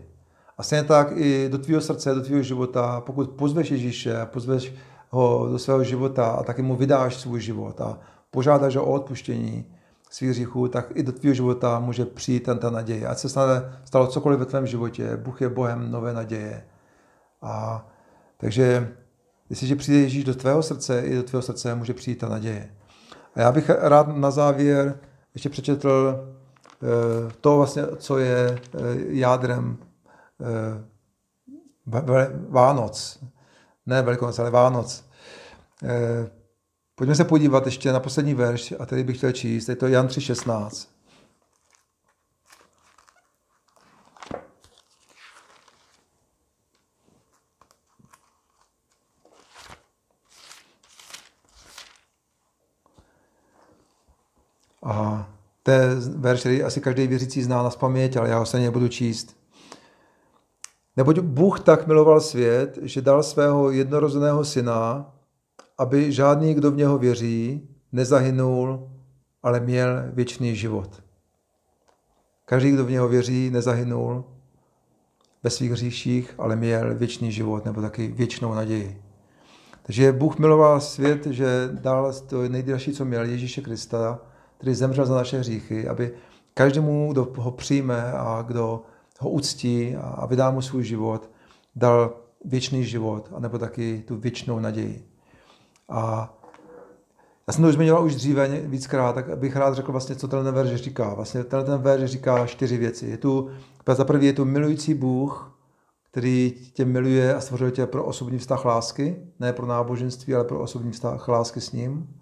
A 0.58 0.62
stejně 0.62 0.84
tak 0.84 1.08
i 1.16 1.48
do 1.48 1.58
tvého 1.58 1.80
srdce, 1.80 2.14
do 2.14 2.22
tvého 2.22 2.42
života, 2.42 3.00
pokud 3.00 3.30
pozveš 3.30 3.70
Ježíše, 3.70 4.14
pozveš 4.24 4.72
ho 5.10 5.48
do 5.50 5.58
svého 5.58 5.84
života 5.84 6.26
a 6.26 6.42
taky 6.42 6.62
mu 6.62 6.76
vydáš 6.76 7.16
svůj 7.16 7.40
život 7.40 7.80
a 7.80 7.98
požádáš 8.30 8.76
ho 8.76 8.84
o 8.84 8.92
odpuštění 8.92 9.77
svých 10.10 10.30
hříchů, 10.30 10.68
tak 10.68 10.86
i 10.94 11.02
do 11.02 11.12
tvého 11.12 11.34
života 11.34 11.80
může 11.80 12.04
přijít 12.04 12.40
ten, 12.40 12.58
ta 12.58 12.70
naděje. 12.70 13.06
Ať 13.06 13.18
se 13.18 13.28
stalo 13.84 14.06
cokoliv 14.06 14.38
ve 14.38 14.46
tvém 14.46 14.66
životě, 14.66 15.16
Bůh 15.16 15.40
je 15.40 15.48
Bohem 15.48 15.90
nové 15.90 16.12
naděje. 16.12 16.64
A, 17.42 17.86
takže 18.36 18.88
Jestliže 19.50 19.76
přijde 19.76 19.98
Ježíš 19.98 20.24
do 20.24 20.34
tvého 20.34 20.62
srdce, 20.62 21.00
i 21.00 21.16
do 21.16 21.22
tvého 21.22 21.42
srdce 21.42 21.74
může 21.74 21.94
přijít 21.94 22.18
ta 22.18 22.28
naděje. 22.28 22.74
A 23.34 23.40
já 23.40 23.52
bych 23.52 23.70
rád 23.70 24.16
na 24.16 24.30
závěr 24.30 24.98
ještě 25.34 25.48
přečetl 25.48 26.20
eh, 26.82 27.32
to 27.40 27.56
vlastně, 27.56 27.82
co 27.96 28.18
je 28.18 28.58
eh, 28.74 28.78
jádrem 29.08 29.76
eh, 30.40 30.84
Vánoc. 32.48 33.18
Ne 33.86 34.02
Velikonoc, 34.02 34.38
ale 34.38 34.50
Vánoc. 34.50 35.04
Pojďme 36.98 37.14
se 37.14 37.24
podívat 37.24 37.66
ještě 37.66 37.92
na 37.92 38.00
poslední 38.00 38.34
verš, 38.34 38.74
a 38.78 38.86
tady 38.86 39.04
bych 39.04 39.16
chtěl 39.16 39.32
číst, 39.32 39.68
je 39.68 39.76
to 39.76 39.86
Jan 39.86 40.06
3,16. 40.06 40.88
A 54.82 55.28
to 55.62 55.70
je 55.70 55.94
verš, 56.16 56.40
který 56.40 56.62
asi 56.62 56.80
každý 56.80 57.06
věřící 57.06 57.42
zná 57.42 57.62
na 57.62 57.70
paměť, 57.70 58.16
ale 58.16 58.28
já 58.28 58.38
ho 58.38 58.46
se 58.46 58.58
nebudu 58.58 58.88
číst. 58.88 59.36
Neboť 60.96 61.18
Bůh 61.18 61.60
tak 61.60 61.86
miloval 61.86 62.20
svět, 62.20 62.78
že 62.82 63.02
dal 63.02 63.22
svého 63.22 63.70
jednorozeného 63.70 64.44
syna, 64.44 65.12
aby 65.78 66.12
žádný, 66.12 66.54
kdo 66.54 66.70
v 66.70 66.76
něho 66.76 66.98
věří, 66.98 67.68
nezahynul, 67.92 68.90
ale 69.42 69.60
měl 69.60 70.02
věčný 70.12 70.56
život. 70.56 71.02
Každý, 72.44 72.70
kdo 72.70 72.84
v 72.84 72.90
něho 72.90 73.08
věří, 73.08 73.50
nezahynul 73.50 74.24
ve 75.42 75.50
svých 75.50 75.70
hříších, 75.70 76.34
ale 76.38 76.56
měl 76.56 76.94
věčný 76.94 77.32
život 77.32 77.64
nebo 77.64 77.80
taky 77.80 78.08
věčnou 78.08 78.54
naději. 78.54 79.02
Takže 79.82 80.12
Bůh 80.12 80.38
miloval 80.38 80.80
svět, 80.80 81.26
že 81.26 81.68
dal 81.72 82.12
to 82.12 82.48
nejdražší, 82.48 82.92
co 82.92 83.04
měl, 83.04 83.24
Ježíše 83.24 83.60
Krista, 83.60 84.18
který 84.56 84.74
zemřel 84.74 85.06
za 85.06 85.14
naše 85.14 85.38
hříchy, 85.38 85.88
aby 85.88 86.12
každému, 86.54 87.12
kdo 87.12 87.28
ho 87.36 87.50
přijme 87.50 88.12
a 88.12 88.44
kdo 88.46 88.82
ho 89.18 89.30
uctí 89.30 89.96
a 89.96 90.26
vydá 90.26 90.50
mu 90.50 90.62
svůj 90.62 90.84
život, 90.84 91.30
dal 91.76 92.16
věčný 92.44 92.84
život, 92.84 93.30
anebo 93.34 93.58
taky 93.58 94.04
tu 94.06 94.16
věčnou 94.16 94.58
naději. 94.58 95.08
A 95.88 96.34
já 97.46 97.52
jsem 97.52 97.62
to 97.62 97.68
už 97.68 97.74
zmiňoval 97.74 98.04
už 98.04 98.14
dříve 98.14 98.48
víckrát, 98.48 99.14
tak 99.14 99.38
bych 99.38 99.56
rád 99.56 99.74
řekl 99.74 99.92
vlastně, 99.92 100.16
co 100.16 100.28
ten 100.28 100.52
verš 100.52 100.74
říká. 100.74 101.14
Vlastně 101.14 101.44
ten, 101.44 101.64
ten 101.64 101.80
verš 101.80 102.10
říká 102.10 102.46
čtyři 102.46 102.76
věci. 102.76 103.06
Je 103.06 103.16
tu, 103.16 103.48
za 103.94 104.04
prvý 104.04 104.26
je 104.26 104.32
tu 104.32 104.44
milující 104.44 104.94
Bůh, 104.94 105.58
který 106.10 106.54
tě 106.72 106.84
miluje 106.84 107.34
a 107.34 107.40
stvořil 107.40 107.70
tě 107.70 107.86
pro 107.86 108.04
osobní 108.04 108.38
vztah 108.38 108.64
lásky, 108.64 109.16
ne 109.40 109.52
pro 109.52 109.66
náboženství, 109.66 110.34
ale 110.34 110.44
pro 110.44 110.60
osobní 110.60 110.92
vztah 110.92 111.28
lásky 111.28 111.60
s 111.60 111.72
ním. 111.72 112.16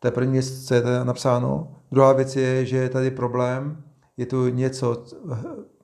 To 0.00 0.06
je 0.06 0.12
první 0.12 0.32
věc, 0.32 0.66
co 0.66 0.74
je 0.74 0.82
tady 0.82 1.04
napsáno. 1.04 1.68
Druhá 1.92 2.12
věc 2.12 2.36
je, 2.36 2.66
že 2.66 2.76
je 2.76 2.88
tady 2.88 3.10
problém, 3.10 3.82
je 4.16 4.26
tu 4.26 4.48
něco, 4.48 5.04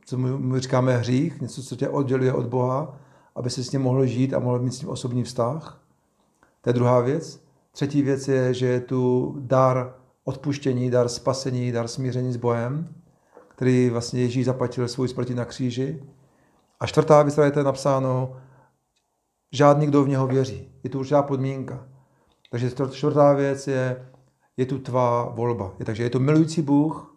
co 0.04 0.18
my 0.18 0.60
říkáme 0.60 0.96
hřích, 0.96 1.40
něco, 1.40 1.62
co 1.62 1.76
tě 1.76 1.88
odděluje 1.88 2.32
od 2.32 2.46
Boha, 2.46 2.98
aby 3.36 3.50
si 3.50 3.64
s 3.64 3.72
ním 3.72 3.82
mohl 3.82 4.06
žít 4.06 4.34
a 4.34 4.38
mohl 4.38 4.58
mít 4.58 4.74
s 4.74 4.80
ním 4.80 4.90
osobní 4.90 5.24
vztah. 5.24 5.81
To 6.62 6.70
je 6.70 6.74
druhá 6.74 7.00
věc. 7.00 7.44
Třetí 7.72 8.02
věc 8.02 8.28
je, 8.28 8.54
že 8.54 8.66
je 8.66 8.80
tu 8.80 9.34
dar 9.38 9.94
odpuštění, 10.24 10.90
dar 10.90 11.08
spasení, 11.08 11.72
dar 11.72 11.88
smíření 11.88 12.32
s 12.32 12.36
Bohem, 12.36 12.94
který 13.48 13.90
vlastně 13.90 14.20
Ježíš 14.20 14.44
zaplatil 14.44 14.88
svůj 14.88 15.08
smrti 15.08 15.34
na 15.34 15.44
kříži. 15.44 16.02
A 16.80 16.86
čtvrtá 16.86 17.22
věc, 17.22 17.34
která 17.34 17.46
je 17.46 17.64
napsáno, 17.64 18.36
žádný, 19.52 19.86
kdo 19.86 20.04
v 20.04 20.08
něho 20.08 20.26
věří. 20.26 20.68
Je 20.84 20.90
tu 20.90 20.98
určitá 20.98 21.22
podmínka. 21.22 21.86
Takže 22.50 22.70
čtvrtá 22.90 23.32
věc 23.32 23.68
je, 23.68 24.08
je 24.56 24.66
tu 24.66 24.78
tvá 24.78 25.24
volba. 25.24 25.74
Je, 25.78 25.84
takže 25.84 26.02
je 26.02 26.10
to 26.10 26.18
milující 26.18 26.62
Bůh, 26.62 27.16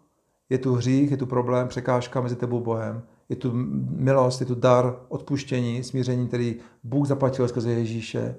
je 0.50 0.58
tu 0.58 0.74
hřích, 0.74 1.10
je 1.10 1.16
tu 1.16 1.26
problém, 1.26 1.68
překážka 1.68 2.20
mezi 2.20 2.36
tebou 2.36 2.58
a 2.58 2.62
Bohem, 2.64 3.02
je 3.28 3.36
tu 3.36 3.50
milost, 3.88 4.40
je 4.40 4.46
tu 4.46 4.54
dar 4.54 4.96
odpuštění, 5.08 5.84
smíření, 5.84 6.28
který 6.28 6.56
Bůh 6.84 7.06
zaplatil 7.06 7.48
skrze 7.48 7.70
Ježíše 7.70 8.36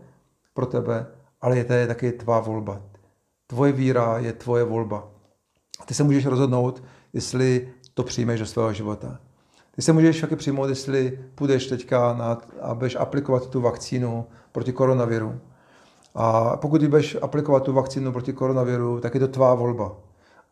pro 0.58 0.66
tebe, 0.66 1.06
ale 1.42 1.58
je 1.58 1.64
to 1.64 1.74
taky 1.88 2.12
tvá 2.12 2.40
volba. 2.40 2.82
Tvoje 3.48 3.72
víra 3.72 4.18
je 4.18 4.34
tvoje 4.34 4.64
volba. 4.64 5.08
Ty 5.86 5.94
se 5.94 6.04
můžeš 6.04 6.26
rozhodnout, 6.26 6.84
jestli 7.14 7.70
to 7.94 8.04
přijmeš 8.04 8.40
do 8.40 8.46
svého 8.46 8.74
života. 8.74 9.20
Ty 9.76 9.82
se 9.82 9.94
můžeš 9.94 10.22
taky 10.22 10.36
přijmout, 10.36 10.70
jestli 10.70 11.20
půjdeš 11.36 11.68
teďka 11.68 12.14
na, 12.14 12.42
a 12.62 12.74
budeš 12.74 12.96
aplikovat 12.96 13.50
tu 13.50 13.62
vakcínu 13.62 14.26
proti 14.52 14.74
koronaviru. 14.74 15.40
A 16.16 16.58
pokud 16.58 16.84
budeš 16.84 17.18
aplikovat 17.22 17.64
tu 17.64 17.74
vakcínu 17.74 18.12
proti 18.12 18.34
koronaviru, 18.34 19.00
tak 19.00 19.14
je 19.14 19.20
to 19.20 19.28
tvá 19.28 19.54
volba. 19.54 19.96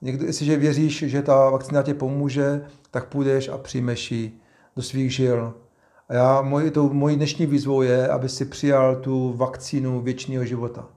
Někdy, 0.02 0.26
jestliže 0.26 0.58
věříš, 0.58 1.04
že 1.08 1.22
ta 1.22 1.50
vakcína 1.50 1.84
tě 1.84 1.94
pomůže, 1.94 2.66
tak 2.92 3.10
půjdeš 3.10 3.50
a 3.50 3.58
přijmeš 3.58 4.12
ji 4.12 4.40
do 4.76 4.82
svých 4.82 5.16
žil. 5.16 5.54
A 6.10 6.14
já, 6.14 6.42
moji, 6.42 6.72
to, 6.72 6.90
mojí 6.90 7.16
dnešní 7.16 7.46
výzvou 7.46 7.82
je, 7.82 8.08
aby 8.08 8.30
si 8.30 8.46
přijal 8.46 8.96
tu 8.96 9.34
vakcínu 9.34 10.02
věčného 10.02 10.46
života. 10.46 10.90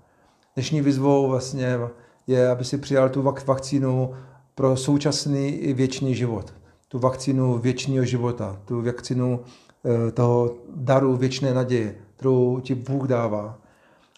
Dnešní 0.54 0.80
výzvou 0.80 1.28
vlastně 1.28 1.78
je, 2.26 2.48
aby 2.48 2.64
si 2.64 2.78
přijal 2.78 3.08
tu 3.08 3.22
vakcínu 3.22 4.14
pro 4.54 4.76
současný 4.76 5.48
i 5.48 5.72
věčný 5.72 6.14
život. 6.14 6.54
Tu 6.88 6.98
vakcínu 6.98 7.58
věčného 7.58 8.04
života, 8.04 8.60
tu 8.64 8.82
vakcínu 8.82 9.40
eh, 9.84 10.10
toho 10.10 10.54
daru 10.76 11.16
věčné 11.16 11.54
naděje, 11.54 11.94
kterou 12.16 12.60
ti 12.60 12.74
Bůh 12.74 13.06
dává. 13.06 13.58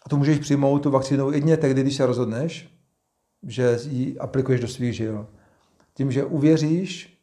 A 0.07 0.09
to 0.09 0.16
můžeš 0.16 0.38
přijmout 0.38 0.82
tu 0.82 0.91
vakcínu 0.91 1.30
jedině 1.30 1.57
tehdy, 1.57 1.82
když 1.82 1.97
se 1.97 2.07
rozhodneš, 2.07 2.68
že 3.43 3.78
ji 3.88 4.18
aplikuješ 4.18 4.61
do 4.61 4.68
svých 4.68 4.95
žil. 4.95 5.26
Tím, 5.95 6.12
že 6.12 6.24
uvěříš, 6.24 7.18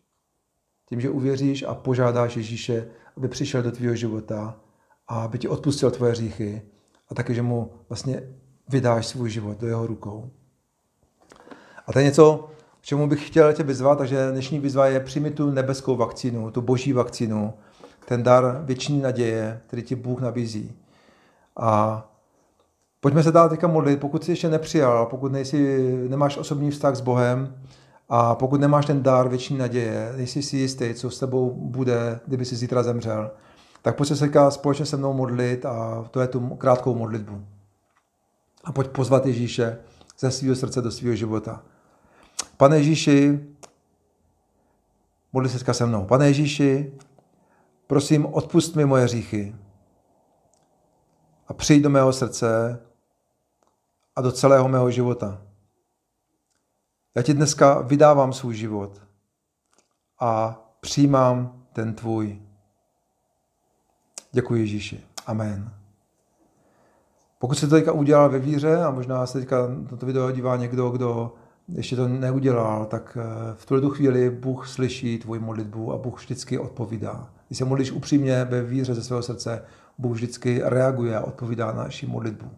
tím, 0.89 1.01
že 1.01 1.09
uvěříš 1.09 1.63
a 1.63 1.75
požádáš 1.75 2.35
Ježíše, 2.35 2.87
aby 3.17 3.27
přišel 3.27 3.63
do 3.63 3.71
tvého 3.71 3.95
života 3.95 4.55
a 5.07 5.21
aby 5.21 5.39
ti 5.39 5.47
odpustil 5.47 5.91
tvoje 5.91 6.11
hříchy 6.11 6.61
a 7.09 7.15
taky, 7.15 7.35
že 7.35 7.41
mu 7.41 7.71
vlastně 7.89 8.23
vydáš 8.69 9.07
svůj 9.07 9.29
život 9.29 9.57
do 9.57 9.67
jeho 9.67 9.87
rukou. 9.87 10.29
A 11.87 11.93
to 11.93 11.99
je 11.99 12.05
něco, 12.05 12.49
k 12.81 12.85
čemu 12.85 13.07
bych 13.07 13.27
chtěl 13.27 13.53
tě 13.53 13.63
vyzvat, 13.63 13.97
takže 13.97 14.31
dnešní 14.31 14.59
výzva 14.59 14.87
je 14.87 14.99
přijmi 14.99 15.31
tu 15.31 15.51
nebeskou 15.51 15.95
vakcínu, 15.95 16.51
tu 16.51 16.61
boží 16.61 16.93
vakcínu, 16.93 17.53
ten 18.05 18.23
dar 18.23 18.61
věčný 18.65 19.01
naděje, 19.01 19.61
který 19.67 19.83
ti 19.83 19.95
Bůh 19.95 20.21
nabízí. 20.21 20.75
A 21.57 22.03
pojďme 22.99 23.23
se 23.23 23.31
dál 23.31 23.49
teďka 23.49 23.67
modlit, 23.67 23.99
pokud 23.99 24.23
jsi 24.23 24.31
ještě 24.31 24.49
nepřijal, 24.49 25.05
pokud 25.05 25.31
nejsi, 25.31 25.91
nemáš 26.09 26.37
osobní 26.37 26.71
vztah 26.71 26.95
s 26.95 27.01
Bohem, 27.01 27.55
a 28.09 28.35
pokud 28.35 28.61
nemáš 28.61 28.85
ten 28.85 29.03
dar 29.03 29.29
věčný 29.29 29.57
naděje, 29.57 30.13
nejsi 30.17 30.43
si 30.43 30.57
jistý, 30.57 30.93
co 30.93 31.09
s 31.09 31.19
tebou 31.19 31.53
bude, 31.53 32.19
kdyby 32.27 32.45
si 32.45 32.55
zítra 32.55 32.83
zemřel, 32.83 33.31
tak 33.81 33.95
pojď 33.95 34.09
se 34.09 34.15
teďka 34.15 34.51
společně 34.51 34.85
se 34.85 34.97
mnou 34.97 35.13
modlit 35.13 35.65
a 35.65 36.07
to 36.11 36.21
je 36.21 36.27
tu 36.27 36.49
krátkou 36.55 36.95
modlitbu. 36.95 37.45
A 38.63 38.71
pojď 38.71 38.87
pozvat 38.87 39.25
Ježíše 39.25 39.77
ze 40.19 40.31
svého 40.31 40.55
srdce 40.55 40.81
do 40.81 40.91
svého 40.91 41.15
života. 41.15 41.63
Pane 42.57 42.77
Ježíši, 42.77 43.39
modli 45.33 45.49
se 45.49 45.73
se 45.73 45.85
mnou. 45.85 46.05
Pane 46.05 46.27
Ježíši, 46.27 46.93
prosím, 47.87 48.25
odpust 48.25 48.75
mi 48.75 48.85
moje 48.85 49.03
hříchy 49.03 49.55
a 51.47 51.53
přijď 51.53 51.83
do 51.83 51.89
mého 51.89 52.13
srdce 52.13 52.79
a 54.15 54.21
do 54.21 54.31
celého 54.31 54.67
mého 54.67 54.91
života. 54.91 55.41
Já 57.17 57.23
ti 57.23 57.33
dneska 57.33 57.81
vydávám 57.81 58.33
svůj 58.33 58.55
život 58.55 59.01
a 60.19 60.61
přijímám 60.79 61.63
ten 61.73 61.93
tvůj. 61.93 62.41
Děkuji 64.31 64.61
Ježíši. 64.61 64.99
Amen. 65.25 65.71
Pokud 67.39 67.55
se 67.55 67.67
to 67.67 67.75
teďka 67.75 67.91
udělal 67.91 68.29
ve 68.29 68.39
víře 68.39 68.83
a 68.83 68.91
možná 68.91 69.25
se 69.25 69.39
teďka 69.39 69.57
na 69.91 69.97
to 69.97 70.05
video 70.05 70.31
dívá 70.31 70.57
někdo, 70.57 70.89
kdo 70.89 71.33
ještě 71.67 71.95
to 71.95 72.07
neudělal, 72.07 72.85
tak 72.85 73.17
eh, 73.21 73.53
v 73.55 73.65
tuto 73.65 73.89
chvíli 73.89 74.29
Bůh 74.29 74.67
slyší 74.67 75.17
tvoji 75.17 75.39
modlitbu 75.39 75.93
a 75.93 75.97
Bůh 75.97 76.19
vždycky 76.19 76.59
odpovídá. 76.59 77.29
Když 77.47 77.57
se 77.57 77.65
modlíš 77.65 77.91
upřímně 77.91 78.45
ve 78.45 78.61
víře 78.61 78.95
ze 78.95 79.03
svého 79.03 79.23
srdce, 79.23 79.65
Bůh 79.97 80.15
vždycky 80.15 80.61
reaguje 80.63 81.17
a 81.17 81.23
odpovídá 81.23 81.71
na 81.71 81.83
naši 81.83 82.07
modlitbu. 82.07 82.49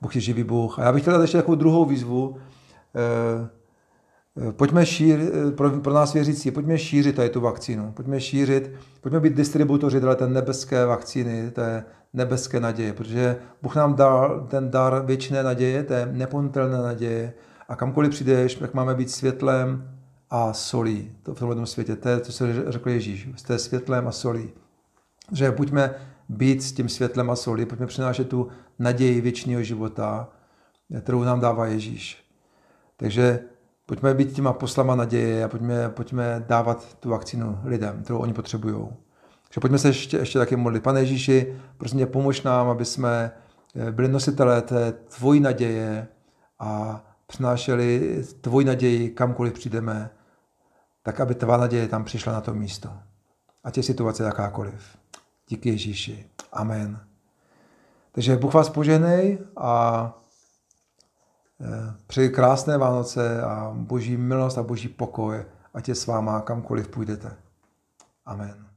Bůh 0.00 0.14
je 0.14 0.20
živý 0.20 0.44
Bůh. 0.44 0.78
A 0.78 0.82
já 0.82 0.92
bych 0.92 1.02
chtěl 1.02 1.12
dát 1.12 1.22
ještě 1.22 1.36
takovou 1.36 1.54
druhou 1.54 1.84
výzvu, 1.84 2.36
pojďme 4.56 4.86
šířit, 4.86 5.30
eh, 5.34 5.50
pro, 5.50 5.70
pro 5.70 5.92
nás 5.92 6.12
věřící, 6.12 6.50
pojďme 6.50 6.78
šířit 6.78 7.16
tady 7.16 7.28
tu 7.28 7.40
vakcínu, 7.40 7.92
pojďme 7.92 8.20
šířit, 8.20 8.70
pojďme 9.00 9.20
být 9.20 9.34
distributoři 9.34 10.00
té 10.00 10.28
nebeské 10.28 10.86
vakcíny, 10.86 11.50
té 11.50 11.84
nebeské 12.12 12.60
naděje, 12.60 12.92
protože 12.92 13.36
Bůh 13.62 13.76
nám 13.76 13.94
dal 13.94 14.46
ten 14.50 14.70
dar 14.70 15.06
věčné 15.06 15.42
naděje, 15.42 15.82
té 15.82 16.08
neponutelné 16.12 16.78
naděje 16.78 17.32
a 17.68 17.76
kamkoliv 17.76 18.10
přijdeš, 18.10 18.54
tak 18.54 18.74
máme 18.74 18.94
být 18.94 19.10
světlem 19.10 19.90
a 20.30 20.52
solí 20.52 21.12
to 21.22 21.34
v 21.34 21.38
tomhle 21.38 21.66
světě. 21.66 21.96
To 21.96 22.08
je, 22.08 22.20
co 22.20 22.32
se 22.32 22.72
řekl 22.72 22.90
Ježíš, 22.90 23.28
jste 23.36 23.58
světlem 23.58 24.08
a 24.08 24.12
solí. 24.12 24.50
Že 25.32 25.50
buďme 25.50 25.94
být 26.28 26.62
s 26.62 26.72
tím 26.72 26.88
světlem 26.88 27.30
a 27.30 27.36
solí, 27.36 27.66
pojďme 27.66 27.86
přinášet 27.86 28.28
tu 28.28 28.48
naději 28.78 29.20
věčného 29.20 29.62
života, 29.62 30.28
kterou 31.00 31.22
nám 31.22 31.40
dává 31.40 31.66
Ježíš. 31.66 32.27
Takže 33.00 33.40
pojďme 33.86 34.14
být 34.14 34.32
těma 34.32 34.52
poslama 34.52 34.94
naděje 34.94 35.44
a 35.44 35.48
pojďme, 35.48 35.88
pojďme 35.88 36.44
dávat 36.48 36.94
tu 36.94 37.10
vakcínu 37.10 37.58
lidem, 37.64 38.02
kterou 38.02 38.18
oni 38.18 38.32
potřebují. 38.32 38.88
Takže 39.48 39.60
pojďme 39.60 39.78
se 39.78 39.88
ještě, 39.88 40.16
ještě 40.16 40.38
taky 40.38 40.56
modlit. 40.56 40.82
Pane 40.82 41.00
Ježíši, 41.00 41.56
prosím 41.76 41.98
tě, 41.98 42.06
pomož 42.06 42.42
nám, 42.42 42.68
aby 42.68 42.84
jsme 42.84 43.30
eh, 43.76 43.92
byli 43.92 44.08
nositelé 44.08 44.62
té 44.62 44.92
tvojí 44.92 45.40
naděje 45.40 46.08
a 46.58 47.02
přinášeli 47.26 48.22
tvoji 48.40 48.66
naději 48.66 49.10
kamkoliv 49.10 49.52
přijdeme, 49.52 50.10
tak 51.02 51.20
aby 51.20 51.34
tvá 51.34 51.56
naděje 51.56 51.88
tam 51.88 52.04
přišla 52.04 52.32
na 52.32 52.40
to 52.40 52.54
místo. 52.54 52.90
Ať 53.64 53.76
je 53.76 53.82
situace 53.82 54.24
jakákoliv. 54.24 54.98
Díky 55.48 55.68
Ježíši. 55.68 56.26
Amen. 56.52 57.00
Takže 58.12 58.36
Bůh 58.36 58.54
vás 58.54 58.68
poženej 58.68 59.38
a 59.56 60.12
Přeji 62.06 62.28
krásné 62.28 62.78
Vánoce 62.78 63.42
a 63.42 63.72
boží 63.74 64.16
milost 64.16 64.58
a 64.58 64.62
boží 64.62 64.88
pokoj, 64.88 65.44
ať 65.74 65.88
je 65.88 65.94
s 65.94 66.06
váma 66.06 66.40
kamkoliv 66.40 66.88
půjdete. 66.88 67.36
Amen. 68.26 68.67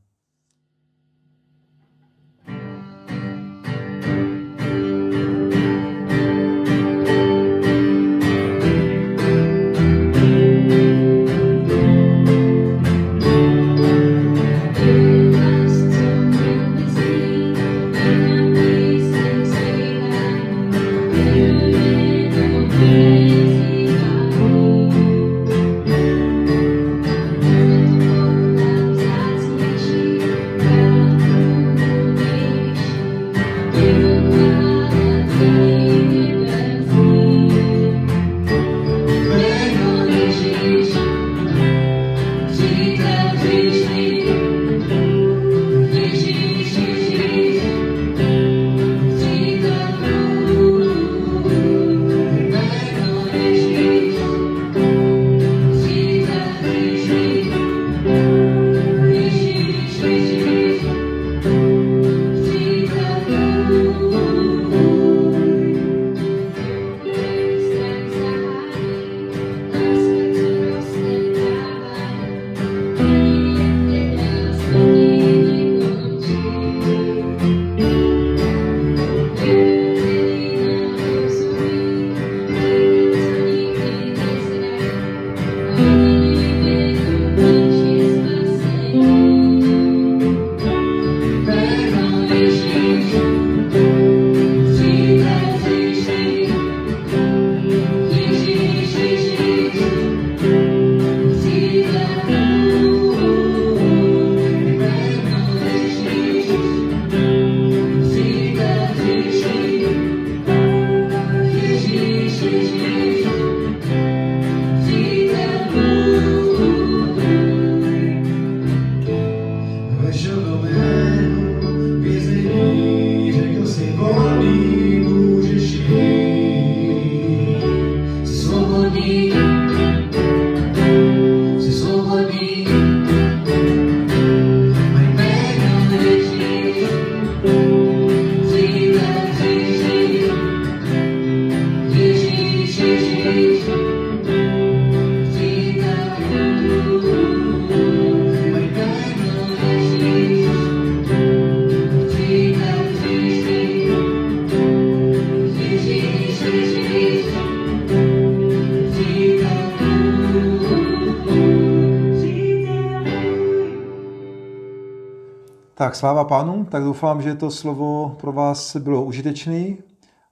Tak 165.91 165.95
sláva 165.95 166.23
pánu, 166.23 166.65
tak 166.69 166.83
doufám, 166.83 167.21
že 167.21 167.35
to 167.35 167.51
slovo 167.51 168.15
pro 168.19 168.31
vás 168.31 168.75
bylo 168.75 169.03
užitečné 169.03 169.75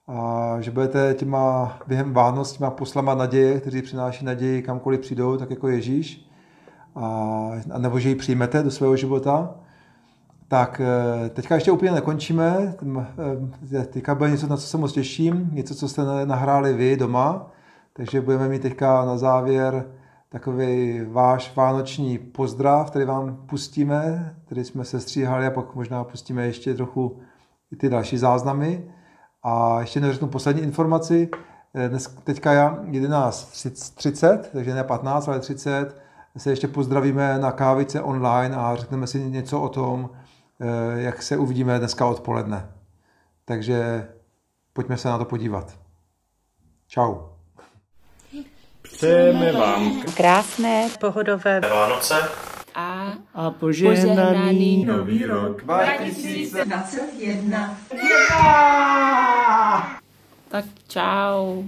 a 0.08 0.56
že 0.60 0.70
budete 0.70 1.14
těma 1.14 1.76
během 1.86 2.12
Vánoc 2.12 2.52
těma 2.52 2.70
poslama 2.70 3.14
naděje, 3.14 3.60
kteří 3.60 3.82
přináší 3.82 4.24
naději 4.24 4.62
kamkoliv 4.62 5.00
přijdou, 5.00 5.36
tak 5.36 5.50
jako 5.50 5.68
Ježíš, 5.68 6.28
a, 6.96 7.06
a 7.72 7.78
nebo 7.78 7.98
že 7.98 8.08
ji 8.08 8.14
přijmete 8.14 8.62
do 8.62 8.70
svého 8.70 8.96
života. 8.96 9.54
Tak 10.48 10.80
eh, 10.84 11.28
teďka 11.28 11.54
ještě 11.54 11.72
úplně 11.72 11.92
nekončíme, 11.92 12.74
eh, 13.74 13.84
teďka 13.84 14.14
bude 14.14 14.30
něco, 14.30 14.46
na 14.46 14.56
co 14.56 14.66
se 14.66 14.78
moc 14.78 14.92
těším, 14.92 15.50
něco, 15.52 15.74
co 15.74 15.88
jste 15.88 16.02
nahráli 16.24 16.72
vy 16.72 16.96
doma, 16.96 17.50
takže 17.92 18.20
budeme 18.20 18.48
mít 18.48 18.62
teďka 18.62 19.04
na 19.04 19.18
závěr 19.18 19.84
takový 20.30 21.00
váš 21.04 21.56
vánoční 21.56 22.18
pozdrav, 22.18 22.90
který 22.90 23.04
vám 23.04 23.36
pustíme, 23.46 24.34
který 24.46 24.64
jsme 24.64 24.84
se 24.84 25.00
stříhali 25.00 25.46
a 25.46 25.50
pak 25.50 25.74
možná 25.74 26.04
pustíme 26.04 26.46
ještě 26.46 26.74
trochu 26.74 27.20
i 27.72 27.76
ty 27.76 27.88
další 27.88 28.18
záznamy. 28.18 28.94
A 29.42 29.80
ještě 29.80 30.00
neřeknu 30.00 30.28
poslední 30.28 30.62
informaci. 30.62 31.28
Eh, 31.74 31.88
Dnes, 31.88 32.16
teďka 32.24 32.52
já 32.52 32.82
11.30, 32.84 34.38
takže 34.52 34.74
ne 34.74 34.84
15, 34.84 35.28
ale 35.28 35.40
30, 35.40 35.96
se 36.36 36.50
ještě 36.50 36.68
pozdravíme 36.68 37.38
na 37.38 37.52
kávice 37.52 38.00
online 38.02 38.56
a 38.56 38.76
řekneme 38.76 39.06
si 39.06 39.30
něco 39.30 39.60
o 39.60 39.68
tom, 39.68 40.10
eh, 40.60 41.00
jak 41.00 41.22
se 41.22 41.36
uvidíme 41.36 41.78
dneska 41.78 42.06
odpoledne. 42.06 42.72
Takže 43.44 44.08
pojďme 44.72 44.96
se 44.96 45.08
na 45.08 45.18
to 45.18 45.24
podívat. 45.24 45.78
Čau. 46.86 47.29
Přejeme 49.00 49.52
vám 49.52 50.02
Krásné 50.14 50.88
pohodové 51.00 51.60
Vánoce 51.60 52.14
a 52.74 53.12
a 53.34 53.50
požehnaný 53.50 54.84
nový 54.84 55.24
rok. 55.24 55.62
tak 60.48 60.64
čau. 60.88 61.62